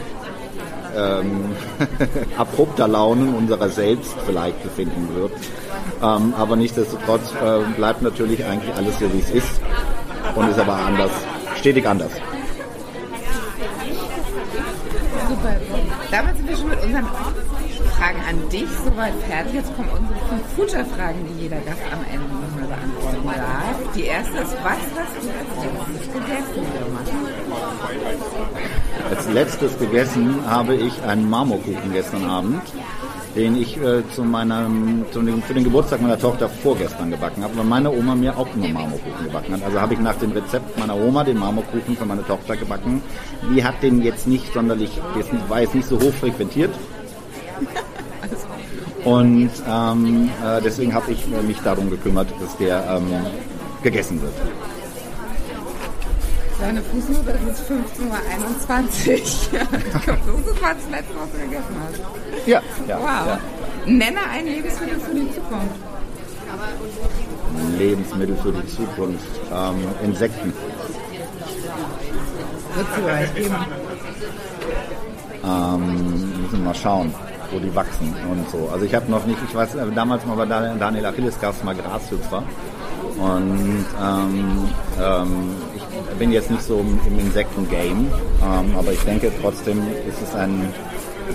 ähm, 0.96 1.44
abrupter 2.38 2.88
Launen 2.88 3.34
unserer 3.34 3.68
selbst 3.68 4.14
vielleicht 4.26 4.62
befinden 4.62 5.08
wird. 5.14 5.32
Ähm, 6.03 6.35
aber 6.37 6.57
nichtsdestotrotz 6.57 7.33
äh, 7.35 7.61
bleibt 7.76 8.03
natürlich 8.03 8.44
eigentlich 8.44 8.74
alles 8.74 8.98
so, 8.98 9.12
wie 9.12 9.20
es 9.20 9.31
ist 9.31 9.61
und 10.35 10.48
ist 10.48 10.59
aber 10.59 10.74
anders, 10.74 11.11
stetig 11.57 11.87
anders. 11.87 12.12
Super. 15.29 15.57
Damit 16.11 16.37
sind 16.37 16.48
wir 16.48 16.57
schon 16.57 16.68
mit 16.68 16.83
unseren 16.83 17.07
Fragen 18.00 18.20
an 18.29 18.48
dich 18.48 18.68
soweit 18.85 19.12
fertig. 19.29 19.55
Jetzt 19.55 19.76
kommen 19.76 19.90
unsere 19.90 20.18
fünf 20.29 20.42
Future-Fragen, 20.57 21.18
die 21.29 21.42
jeder 21.42 21.59
Gast 21.59 21.83
am 21.92 22.03
Ende 22.11 22.26
nochmal 22.26 22.66
beantworten 22.66 23.26
darf. 23.26 23.94
Die 23.94 24.05
erste 24.05 24.38
ist, 24.38 24.57
was 24.64 24.81
hast 24.96 25.14
du 25.20 25.29
als 25.38 25.68
letztes 25.68 26.12
gegessen? 26.12 26.66
Als 29.11 29.29
letztes 29.29 29.79
gegessen 29.79 30.44
habe 30.46 30.74
ich 30.74 31.03
einen 31.03 31.29
Marmorkuchen 31.29 31.92
gestern 31.92 32.24
Abend 32.24 32.62
den 33.34 33.56
ich 33.56 33.76
äh, 33.76 34.02
zu 34.14 34.24
meinem, 34.24 35.04
zu 35.12 35.22
dem, 35.22 35.42
für 35.42 35.54
den 35.54 35.64
Geburtstag 35.64 36.00
meiner 36.02 36.18
Tochter 36.18 36.48
vorgestern 36.48 37.10
gebacken 37.10 37.42
habe, 37.44 37.56
weil 37.56 37.64
meine 37.64 37.90
Oma 37.90 38.14
mir 38.14 38.36
auch 38.36 38.48
nur 38.54 38.68
Marmorkuchen 38.68 39.24
gebacken 39.24 39.54
hat. 39.54 39.64
Also 39.64 39.80
habe 39.80 39.94
ich 39.94 40.00
nach 40.00 40.16
dem 40.16 40.32
Rezept 40.32 40.78
meiner 40.78 40.96
Oma 40.96 41.24
den 41.24 41.38
Marmorkuchen 41.38 41.96
für 41.96 42.06
meine 42.06 42.26
Tochter 42.26 42.56
gebacken. 42.56 43.02
Die 43.54 43.62
hat 43.62 43.82
den 43.82 44.02
jetzt 44.02 44.26
nicht 44.26 44.52
sonderlich, 44.52 44.90
war 45.48 45.60
jetzt 45.60 45.74
nicht 45.74 45.88
so 45.88 46.00
hoch 46.00 46.12
frequentiert. 46.14 46.74
Und 49.04 49.50
ähm, 49.66 50.28
äh, 50.44 50.60
deswegen 50.62 50.92
habe 50.92 51.10
ich 51.12 51.26
mich 51.26 51.58
darum 51.60 51.88
gekümmert, 51.88 52.28
dass 52.40 52.56
der 52.58 52.84
ähm, 52.96 53.26
gegessen 53.82 54.20
wird. 54.20 54.34
Deine 56.61 56.83
Fußnote 56.83 57.31
ist 57.31 57.62
15.21 57.70 57.73
Uhr. 58.03 59.14
ich 59.14 59.51
glaube, 59.51 60.20
das 60.27 60.53
ist 60.53 60.62
das 60.62 60.90
letzte, 60.90 61.14
was 61.14 61.33
du 61.33 61.38
gegessen 61.38 61.77
hast. 61.83 62.46
Ja, 62.46 62.62
ja. 62.87 62.99
Wow. 62.99 63.27
Ja. 63.27 63.40
Nenne 63.87 64.20
ein 64.31 64.44
Lebensmittel 64.44 65.01
für 65.01 65.14
die 65.14 65.33
Zukunft. 65.33 65.81
Lebensmittel 67.79 68.37
für 68.37 68.53
die 68.53 68.66
Zukunft. 68.68 69.40
Ähm, 69.53 69.77
Insekten. 70.05 70.53
Würdest 72.75 72.96
du 72.96 73.05
euch 73.07 73.35
geben? 73.35 73.57
Ähm, 75.42 76.42
müssen 76.42 76.59
wir 76.59 76.59
mal 76.59 76.75
schauen, 76.75 77.14
wo 77.51 77.59
die 77.59 77.75
wachsen 77.75 78.14
und 78.31 78.51
so. 78.51 78.68
Also 78.70 78.85
ich 78.85 78.94
habe 78.94 79.11
noch 79.11 79.25
nicht, 79.25 79.38
ich 79.49 79.55
weiß, 79.55 79.77
äh, 79.77 79.90
damals 79.94 80.27
mal 80.27 80.37
bei 80.37 80.44
Daniel 80.44 81.07
Achilles 81.07 81.40
gab 81.40 81.55
es 81.55 81.64
mal 81.64 81.75
Grashüpfer. 81.75 82.42
Und 83.18 83.87
ähm, 84.01 84.68
ähm, 85.01 85.57
bin 86.20 86.33
jetzt 86.33 86.50
nicht 86.50 86.62
so 86.62 86.78
im 86.78 87.18
Insekten-Game, 87.18 88.06
ähm, 88.42 88.74
aber 88.78 88.92
ich 88.92 89.00
denke 89.00 89.33
trotzdem 89.40 89.78
ist 90.06 90.20
es 90.22 90.35
ein, 90.35 90.68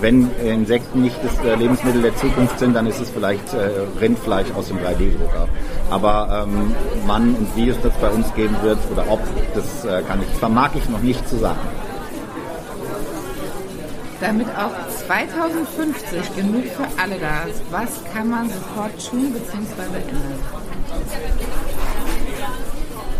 wenn 0.00 0.30
Insekten 0.36 1.02
nicht 1.02 1.16
das 1.24 1.44
äh, 1.44 1.56
Lebensmittel 1.56 2.02
der 2.02 2.14
Zukunft 2.14 2.60
sind, 2.60 2.74
dann 2.74 2.86
ist 2.86 3.00
es 3.00 3.10
vielleicht 3.10 3.52
äh, 3.52 3.68
Rindfleisch 4.00 4.46
aus 4.54 4.68
dem 4.68 4.78
3D-Drucker. 4.78 5.48
Aber 5.90 6.46
ähm, 6.46 6.72
wann 7.04 7.34
und 7.34 7.48
wie 7.56 7.68
es 7.68 7.76
das 7.82 7.92
bei 7.94 8.08
uns 8.10 8.32
geben 8.34 8.56
wird 8.62 8.78
oder 8.92 9.10
ob, 9.10 9.18
das 9.56 9.84
äh, 9.84 10.02
kann 10.02 10.22
ich, 10.22 10.28
vermag 10.38 10.70
ich 10.76 10.88
noch 10.88 11.00
nicht 11.00 11.28
zu 11.28 11.36
sagen. 11.36 11.58
Damit 14.20 14.46
auch 14.50 14.88
2050 15.04 16.36
genug 16.36 16.64
für 16.64 17.02
alle 17.02 17.16
da 17.18 17.42
ist, 17.50 17.60
was 17.72 18.04
kann 18.14 18.30
man 18.30 18.48
sofort 18.48 19.10
tun 19.10 19.32
bzw. 19.32 19.82
ändern? 20.08 20.38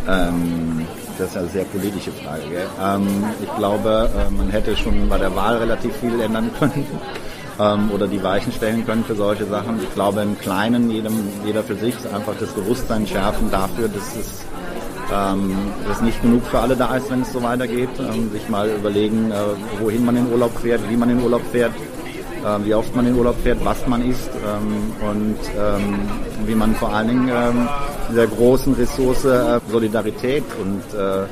Ähm, 0.09 0.87
das 1.18 1.31
ist 1.31 1.37
eine 1.37 1.48
sehr 1.48 1.64
politische 1.64 2.12
Frage. 2.12 2.66
Ähm, 2.83 3.24
ich 3.42 3.57
glaube, 3.57 4.11
äh, 4.14 4.31
man 4.33 4.50
hätte 4.50 4.76
schon 4.76 5.09
bei 5.09 5.18
der 5.18 5.35
Wahl 5.35 5.57
relativ 5.57 5.94
viel 5.96 6.20
ändern 6.20 6.50
können 6.59 6.87
ähm, 7.61 7.90
oder 7.90 8.07
die 8.07 8.22
Weichen 8.22 8.52
stellen 8.52 8.85
können 8.87 9.05
für 9.05 9.14
solche 9.14 9.46
Sachen. 9.46 9.83
Ich 9.83 9.92
glaube, 9.94 10.22
im 10.22 10.38
Kleinen, 10.38 10.90
jedem, 10.90 11.14
jeder 11.44 11.62
für 11.62 11.76
sich, 11.76 11.94
einfach 12.14 12.35
das 12.38 12.50
Bewusstsein 12.50 13.07
schärfen 13.07 13.50
dafür, 13.50 13.88
dass 13.88 14.16
es 14.16 14.46
ähm, 15.12 15.57
dass 15.87 16.00
nicht 16.00 16.20
genug 16.20 16.44
für 16.46 16.59
alle 16.59 16.74
da 16.74 16.96
ist, 16.96 17.11
wenn 17.11 17.22
es 17.22 17.33
so 17.33 17.42
weitergeht. 17.42 17.88
Ähm, 17.98 18.31
sich 18.33 18.48
mal 18.48 18.68
überlegen, 18.68 19.31
äh, 19.31 19.35
wohin 19.81 20.05
man 20.05 20.16
in 20.16 20.31
Urlaub 20.33 20.59
fährt, 20.59 20.81
wie 20.90 20.96
man 20.96 21.11
in 21.11 21.22
Urlaub 21.22 21.42
fährt, 21.52 21.72
äh, 22.44 22.64
wie 22.64 22.74
oft 22.74 22.94
man 22.94 23.07
in 23.07 23.14
Urlaub 23.14 23.37
fährt, 23.42 23.64
was 23.64 23.87
man 23.87 24.09
isst 24.09 24.31
ähm, 24.35 25.09
und 25.09 25.38
ähm, 25.57 25.98
wie 26.46 26.55
man 26.55 26.74
vor 26.74 26.92
allen 26.92 27.09
Dingen 27.09 27.29
ähm, 27.29 27.68
dieser 28.11 28.27
großen 28.27 28.75
Ressource 28.75 29.25
äh, 29.25 29.61
Solidarität 29.71 30.45
und 30.61 30.83
äh, 30.99 31.25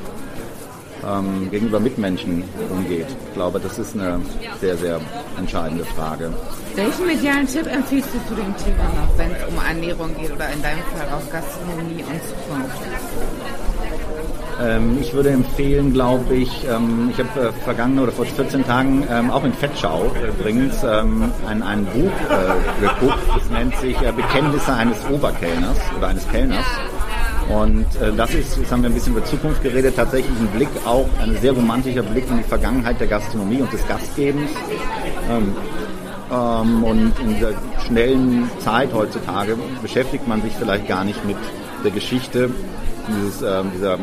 ähm, 1.05 1.49
gegenüber 1.51 1.79
Mitmenschen 1.79 2.43
umgeht. 2.71 3.07
Ich 3.09 3.33
glaube, 3.33 3.59
das 3.59 3.77
ist 3.77 3.95
eine 3.95 4.19
sehr, 4.59 4.77
sehr 4.77 4.99
entscheidende 5.37 5.85
Frage. 5.85 6.31
Welchen 6.75 7.05
medialen 7.05 7.47
Tipp 7.47 7.67
empfiehlst 7.67 8.09
du 8.13 8.19
zu 8.27 8.35
dem 8.35 8.55
Thema 8.57 8.83
noch, 8.95 9.17
wenn 9.17 9.31
es 9.31 9.43
um 9.47 9.55
Ernährung 9.65 10.15
geht 10.19 10.31
oder 10.31 10.49
in 10.51 10.61
deinem 10.61 10.83
Fall 10.95 11.07
auch 11.13 11.31
Gastronomie 11.31 12.03
und 12.03 12.21
Zukunft? 12.23 13.64
Ähm, 14.61 14.97
ich 15.01 15.13
würde 15.13 15.31
empfehlen, 15.31 15.93
glaube 15.93 16.33
ich, 16.35 16.65
ähm, 16.69 17.11
ich 17.11 17.19
habe 17.19 17.49
äh, 17.49 17.51
vergangene 17.63 18.03
oder 18.03 18.11
vor 18.11 18.25
14 18.25 18.65
Tagen 18.65 19.05
ähm, 19.11 19.29
auch 19.29 19.43
in 19.43 19.53
Fettschau 19.53 20.11
übrigens 20.39 20.81
ähm, 20.83 21.31
ein, 21.47 21.61
ein 21.61 21.85
Buch 21.85 22.11
äh, 22.29 22.81
geguckt. 22.81 23.19
Das 23.35 23.49
nennt 23.49 23.75
sich 23.77 23.99
äh, 24.01 24.13
Bekenntnisse 24.13 24.73
eines 24.73 24.97
Oberkellners 25.09 25.77
oder 25.97 26.07
eines 26.07 26.27
Kellners. 26.29 26.65
Und 27.49 27.85
äh, 28.01 28.13
das 28.15 28.33
ist, 28.33 28.57
jetzt 28.57 28.71
haben 28.71 28.81
wir 28.81 28.89
ein 28.89 28.93
bisschen 28.93 29.13
über 29.13 29.25
Zukunft 29.25 29.61
geredet, 29.61 29.95
tatsächlich 29.97 30.39
ein 30.39 30.47
Blick 30.47 30.69
auch, 30.85 31.07
ein 31.21 31.37
sehr 31.41 31.51
romantischer 31.51 32.03
Blick 32.03 32.25
in 32.29 32.37
die 32.37 32.43
Vergangenheit 32.43 32.99
der 32.99 33.07
Gastronomie 33.07 33.61
und 33.61 33.71
des 33.71 33.85
Gastgebens. 33.87 34.51
Und 36.27 37.13
in 37.19 37.35
dieser 37.35 37.51
schnellen 37.85 38.49
Zeit 38.59 38.91
heutzutage 38.93 39.57
beschäftigt 39.81 40.27
man 40.27 40.41
sich 40.41 40.53
vielleicht 40.53 40.87
gar 40.87 41.03
nicht 41.03 41.23
mit 41.23 41.37
der 41.83 41.91
Geschichte 41.91 42.49
dieses, 43.07 43.41
ähm, 43.41 43.71
dieser, 43.73 43.97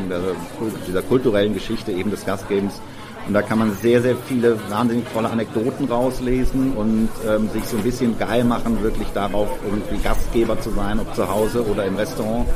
dieser 0.86 1.02
kulturellen 1.02 1.54
Geschichte 1.54 1.92
eben 1.92 2.10
des 2.10 2.24
Gastgebens 2.24 2.80
und 3.26 3.34
da 3.34 3.42
kann 3.42 3.58
man 3.58 3.76
sehr, 3.76 4.02
sehr 4.02 4.16
viele 4.16 4.58
wahnsinnig 4.68 5.04
tolle 5.12 5.30
Anekdoten 5.30 5.86
rauslesen 5.88 6.72
und 6.72 7.08
ähm, 7.28 7.48
sich 7.50 7.64
so 7.64 7.76
ein 7.76 7.84
bisschen 7.84 8.18
geil 8.18 8.42
machen, 8.44 8.82
wirklich 8.82 9.06
darauf 9.14 9.48
irgendwie 9.64 10.02
Gastgeber 10.02 10.60
zu 10.60 10.70
sein, 10.70 10.98
ob 10.98 11.14
zu 11.14 11.28
Hause 11.28 11.64
oder 11.66 11.84
im 11.84 11.94
Restaurant. 11.96 12.48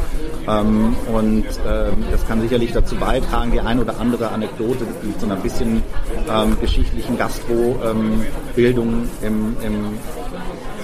Ähm, 0.49 0.97
und 1.13 1.45
ähm, 1.67 2.05
das 2.11 2.27
kann 2.27 2.41
sicherlich 2.41 2.73
dazu 2.73 2.97
beitragen, 2.97 3.53
die 3.53 3.61
ein 3.61 3.79
oder 3.79 4.01
andere 4.01 4.31
Anekdote 4.31 4.87
mit 5.03 5.21
so 5.21 5.27
einer 5.27 5.37
bisschen 5.37 5.83
ähm, 6.29 6.57
geschichtlichen 6.61 7.17
Gastro-Bildung 7.17 9.09
im, 9.23 9.57
im, 9.63 9.99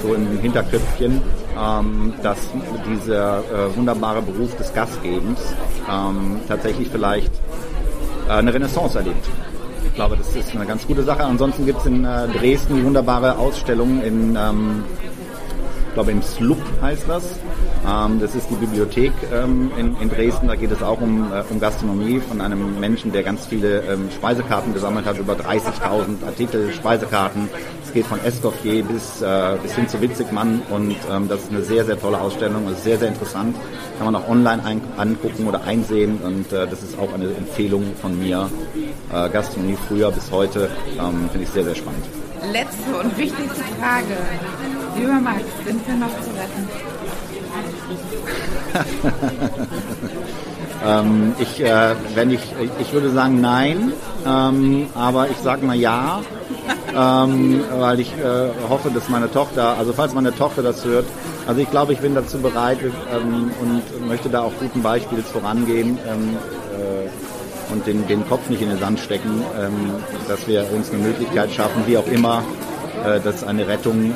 so 0.01 0.14
im 0.14 0.38
Hinterköpfchen, 0.38 1.20
ähm, 1.58 2.14
dass 2.22 2.38
dieser 2.90 3.38
äh, 3.38 3.76
wunderbare 3.76 4.22
Beruf 4.22 4.56
des 4.56 4.72
Gastgebens 4.74 5.40
ähm, 5.90 6.40
tatsächlich 6.48 6.88
vielleicht 6.88 7.32
äh, 8.28 8.32
eine 8.32 8.52
Renaissance 8.52 8.98
erlebt. 8.98 9.28
Ich 9.86 9.94
glaube, 9.94 10.16
das 10.16 10.34
ist 10.34 10.54
eine 10.54 10.64
ganz 10.64 10.86
gute 10.86 11.02
Sache. 11.02 11.24
Ansonsten 11.24 11.66
gibt 11.66 11.80
es 11.80 11.86
in 11.86 12.04
äh, 12.04 12.28
Dresden 12.28 12.76
die 12.76 12.84
wunderbare 12.84 13.36
Ausstellung 13.36 14.02
in, 14.02 14.36
ähm, 14.36 14.84
ich 15.88 15.94
glaube 15.94 16.12
im 16.12 16.22
SLUB 16.22 16.58
heißt 16.80 17.04
das. 17.08 17.22
Ähm, 17.86 18.18
das 18.20 18.34
ist 18.34 18.48
die 18.48 18.54
Bibliothek 18.54 19.12
ähm, 19.32 19.70
in, 19.76 19.94
in, 20.00 20.08
Dresden. 20.08 20.48
Da 20.48 20.56
geht 20.56 20.70
es 20.70 20.82
auch 20.82 21.00
um, 21.00 21.30
äh, 21.32 21.42
um 21.50 21.60
Gastronomie 21.60 22.20
von 22.20 22.40
einem 22.40 22.80
Menschen, 22.80 23.12
der 23.12 23.22
ganz 23.22 23.46
viele 23.46 23.82
ähm, 23.82 24.08
Speisekarten 24.10 24.72
gesammelt 24.72 25.04
hat, 25.04 25.18
über 25.18 25.34
30.000 25.34 26.24
Artikel, 26.24 26.72
Speisekarten. 26.72 27.50
Es 27.92 27.96
geht 27.96 28.07
von 28.07 28.24
Escoffier 28.24 28.83
bis, 28.85 29.20
äh, 29.20 29.59
bis 29.62 29.74
hin 29.74 29.87
zu 29.87 30.00
Witzigmann 30.00 30.62
und 30.70 30.96
ähm, 31.11 31.28
das 31.28 31.42
ist 31.42 31.50
eine 31.50 31.61
sehr, 31.61 31.85
sehr 31.85 32.00
tolle 32.00 32.18
Ausstellung. 32.18 32.66
Ist 32.72 32.85
sehr, 32.85 32.96
sehr 32.96 33.09
interessant. 33.09 33.55
Kann 33.98 34.11
man 34.11 34.16
auch 34.16 34.26
online 34.31 34.64
ein, 34.64 34.81
angucken 34.96 35.46
oder 35.46 35.62
einsehen 35.64 36.18
und 36.24 36.50
äh, 36.55 36.66
das 36.66 36.83
ist 36.83 36.98
auch 36.98 37.12
eine 37.12 37.26
Empfehlung 37.26 37.85
von 38.00 38.18
mir. 38.18 38.48
Äh, 39.12 39.28
Gastronomie 39.28 39.76
früher 39.88 40.11
bis 40.11 40.31
heute 40.31 40.70
ähm, 40.98 41.28
finde 41.33 41.44
ich 41.44 41.50
sehr, 41.50 41.64
sehr 41.64 41.74
spannend. 41.74 42.02
Letzte 42.50 42.96
und 42.98 43.18
wichtigste 43.18 43.62
Frage. 43.78 44.16
Lieber 44.96 45.20
Max, 45.20 45.42
sind 45.66 45.87
wir 45.87 45.94
noch 45.94 46.09
zu 46.09 46.31
retten? 46.31 46.68
ähm, 50.87 51.35
ich, 51.38 51.62
äh, 51.62 51.94
wenn 52.14 52.31
ich, 52.31 52.40
ich 52.81 52.92
würde 52.94 53.11
sagen 53.11 53.42
nein, 53.42 53.92
ähm, 54.26 54.87
aber 54.94 55.28
ich 55.28 55.37
sage 55.37 55.66
mal 55.66 55.76
ja, 55.76 56.22
ähm, 56.96 57.64
weil 57.78 58.00
ich 58.00 58.12
äh, 58.12 58.50
hoffe, 58.68 58.90
dass 58.90 59.08
meine 59.08 59.30
Tochter, 59.30 59.76
also 59.78 59.92
falls 59.92 60.14
meine 60.14 60.35
Tochter 60.35 60.62
das 60.62 60.85
hört, 60.85 61.06
also 61.46 61.61
ich 61.61 61.70
glaube, 61.70 61.92
ich 61.92 62.00
bin 62.00 62.14
dazu 62.14 62.38
bereit 62.38 62.78
ähm, 62.82 63.50
und 63.61 64.08
möchte 64.08 64.28
da 64.28 64.42
auch 64.42 64.52
guten 64.61 64.82
Beispiels 64.82 65.28
vorangehen 65.28 65.98
ähm, 66.06 66.37
äh, 66.78 67.72
und 67.72 67.87
den, 67.87 68.06
den 68.06 68.28
Kopf 68.28 68.48
nicht 68.48 68.62
in 68.62 68.68
den 68.68 68.78
Sand 68.78 69.00
stecken, 69.00 69.42
ähm, 69.58 69.94
dass 70.28 70.46
wir 70.46 70.66
uns 70.72 70.90
eine 70.90 71.02
Möglichkeit 71.02 71.50
schaffen, 71.52 71.82
wie 71.87 71.96
auch 71.96 72.06
immer, 72.06 72.42
äh, 73.04 73.20
dass 73.20 73.44
eine 73.44 73.66
Rettung 73.66 74.12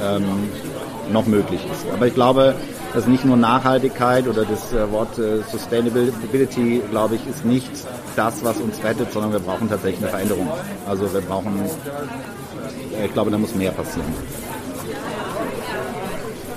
noch 1.13 1.27
möglich 1.27 1.61
ist. 1.73 1.87
Aber 1.93 2.07
ich 2.07 2.15
glaube, 2.15 2.57
dass 2.97 3.07
nicht 3.07 3.25
nur 3.27 3.37
Nachhaltigkeit 3.37 4.27
oder 4.27 4.45
das 4.47 4.73
äh, 4.73 4.91
Wort 4.91 5.19
äh, 5.19 5.43
Sustainability, 5.51 6.83
glaube 6.91 7.17
ich, 7.17 7.27
ist 7.29 7.45
nicht 7.45 7.71
das, 8.17 8.43
was 8.43 8.57
uns 8.59 8.83
rettet, 8.83 9.13
sondern 9.13 9.33
wir 9.33 9.41
brauchen 9.41 9.69
tatsächlich 9.69 10.01
eine 10.01 10.09
Veränderung. 10.09 10.49
Also 10.89 11.13
wir 11.13 11.21
brauchen, 11.21 11.61
ich 13.05 13.13
glaube, 13.13 13.31
da 13.31 13.39
muss 13.39 13.55
mehr 13.55 13.73
passieren. 13.73 14.13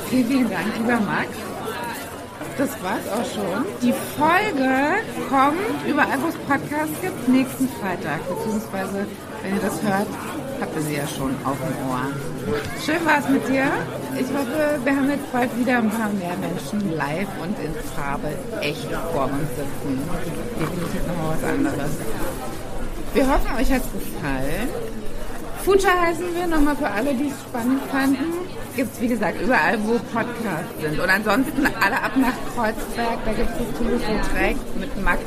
Vielen, 0.10 0.28
vielen 0.28 0.50
Dank, 0.50 0.66
lieber 0.78 1.00
Max. 1.02 1.30
Das 2.58 2.70
war's 2.84 3.08
auch 3.08 3.26
schon. 3.34 3.66
Die 3.82 3.94
Folge 4.18 5.00
kommt 5.30 5.88
überall, 5.88 6.22
wo 6.22 6.28
es 6.28 6.36
Podcasts 6.36 7.00
gibt, 7.02 7.28
nächsten 7.30 7.70
Freitag. 7.80 8.20
Beziehungsweise, 8.28 9.08
wenn 9.42 9.56
ihr 9.56 9.62
das 9.62 9.82
hört, 9.82 10.08
habt 10.60 10.76
ihr 10.76 10.82
sie 10.82 10.96
ja 10.96 11.08
schon 11.08 11.36
auf 11.46 11.56
dem 11.56 11.90
Ohr. 11.90 12.12
Schön 12.84 13.06
war 13.06 13.20
es 13.20 13.30
mit 13.30 13.48
dir. 13.48 13.72
Ich 14.16 14.28
hoffe, 14.28 14.80
wir 14.84 14.96
haben 14.96 15.10
jetzt 15.10 15.32
bald 15.32 15.58
wieder 15.58 15.78
ein 15.78 15.90
paar 15.90 16.10
mehr 16.10 16.36
Menschen 16.36 16.98
live 16.98 17.30
und 17.42 17.56
in 17.64 17.74
Farbe 17.96 18.28
echt 18.60 18.92
vor 19.14 19.26
uns 19.26 19.50
sitzen. 19.56 20.02
Definitiv 20.60 21.08
nochmal 21.08 21.38
was 21.38 21.50
anderes. 21.50 21.92
Wir 23.14 23.24
hoffen, 23.24 23.56
euch 23.56 23.72
hat 23.72 23.82
es 23.82 23.92
gefallen. 23.94 24.89
Future 25.64 26.02
heißen 26.02 26.26
wir 26.36 26.48
nochmal 26.48 26.76
für 26.76 26.90
alle, 26.90 27.14
die 27.14 27.28
es 27.28 27.42
spannend 27.42 27.82
fanden. 27.92 28.34
Gibt 28.76 28.94
es, 28.94 29.02
wie 29.02 29.08
gesagt, 29.08 29.42
überall, 29.42 29.78
wo 29.84 29.94
Podcasts 30.14 30.82
sind. 30.82 31.00
Und 31.00 31.10
ansonsten 31.10 31.66
alle 31.66 32.02
ab 32.02 32.12
nach 32.16 32.34
Kreuzberg. 32.56 33.20
Da 33.26 33.34
gibt 33.34 33.50
es 33.50 33.58
das 33.58 33.78
Toulouse 33.78 34.56
mit 34.80 35.04
Max 35.04 35.22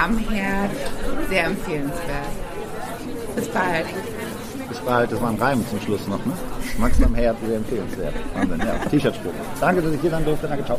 am 0.00 0.18
Herd. 0.18 0.70
Sehr 1.28 1.44
empfehlenswert. 1.44 2.28
Bis 3.36 3.48
bald 3.48 3.86
bald, 4.84 5.12
das 5.12 5.20
war 5.20 5.30
ein 5.30 5.36
Reim 5.36 5.64
zum 5.68 5.80
Schluss 5.80 6.06
noch, 6.06 6.24
ne? 6.24 6.32
Max 6.78 7.02
am 7.02 7.14
Herd, 7.14 7.36
sehr 7.46 7.56
empfehlenswert. 7.56 8.14
Wahnsinn, 8.34 8.60
ja. 8.60 8.88
T-Shirt-Spruch. 8.88 9.32
Danke, 9.60 9.82
dass 9.82 9.92
ich 9.92 10.00
hier 10.00 10.10
sein 10.10 10.24
durfte. 10.24 10.48
Danke, 10.48 10.64
ciao. 10.64 10.78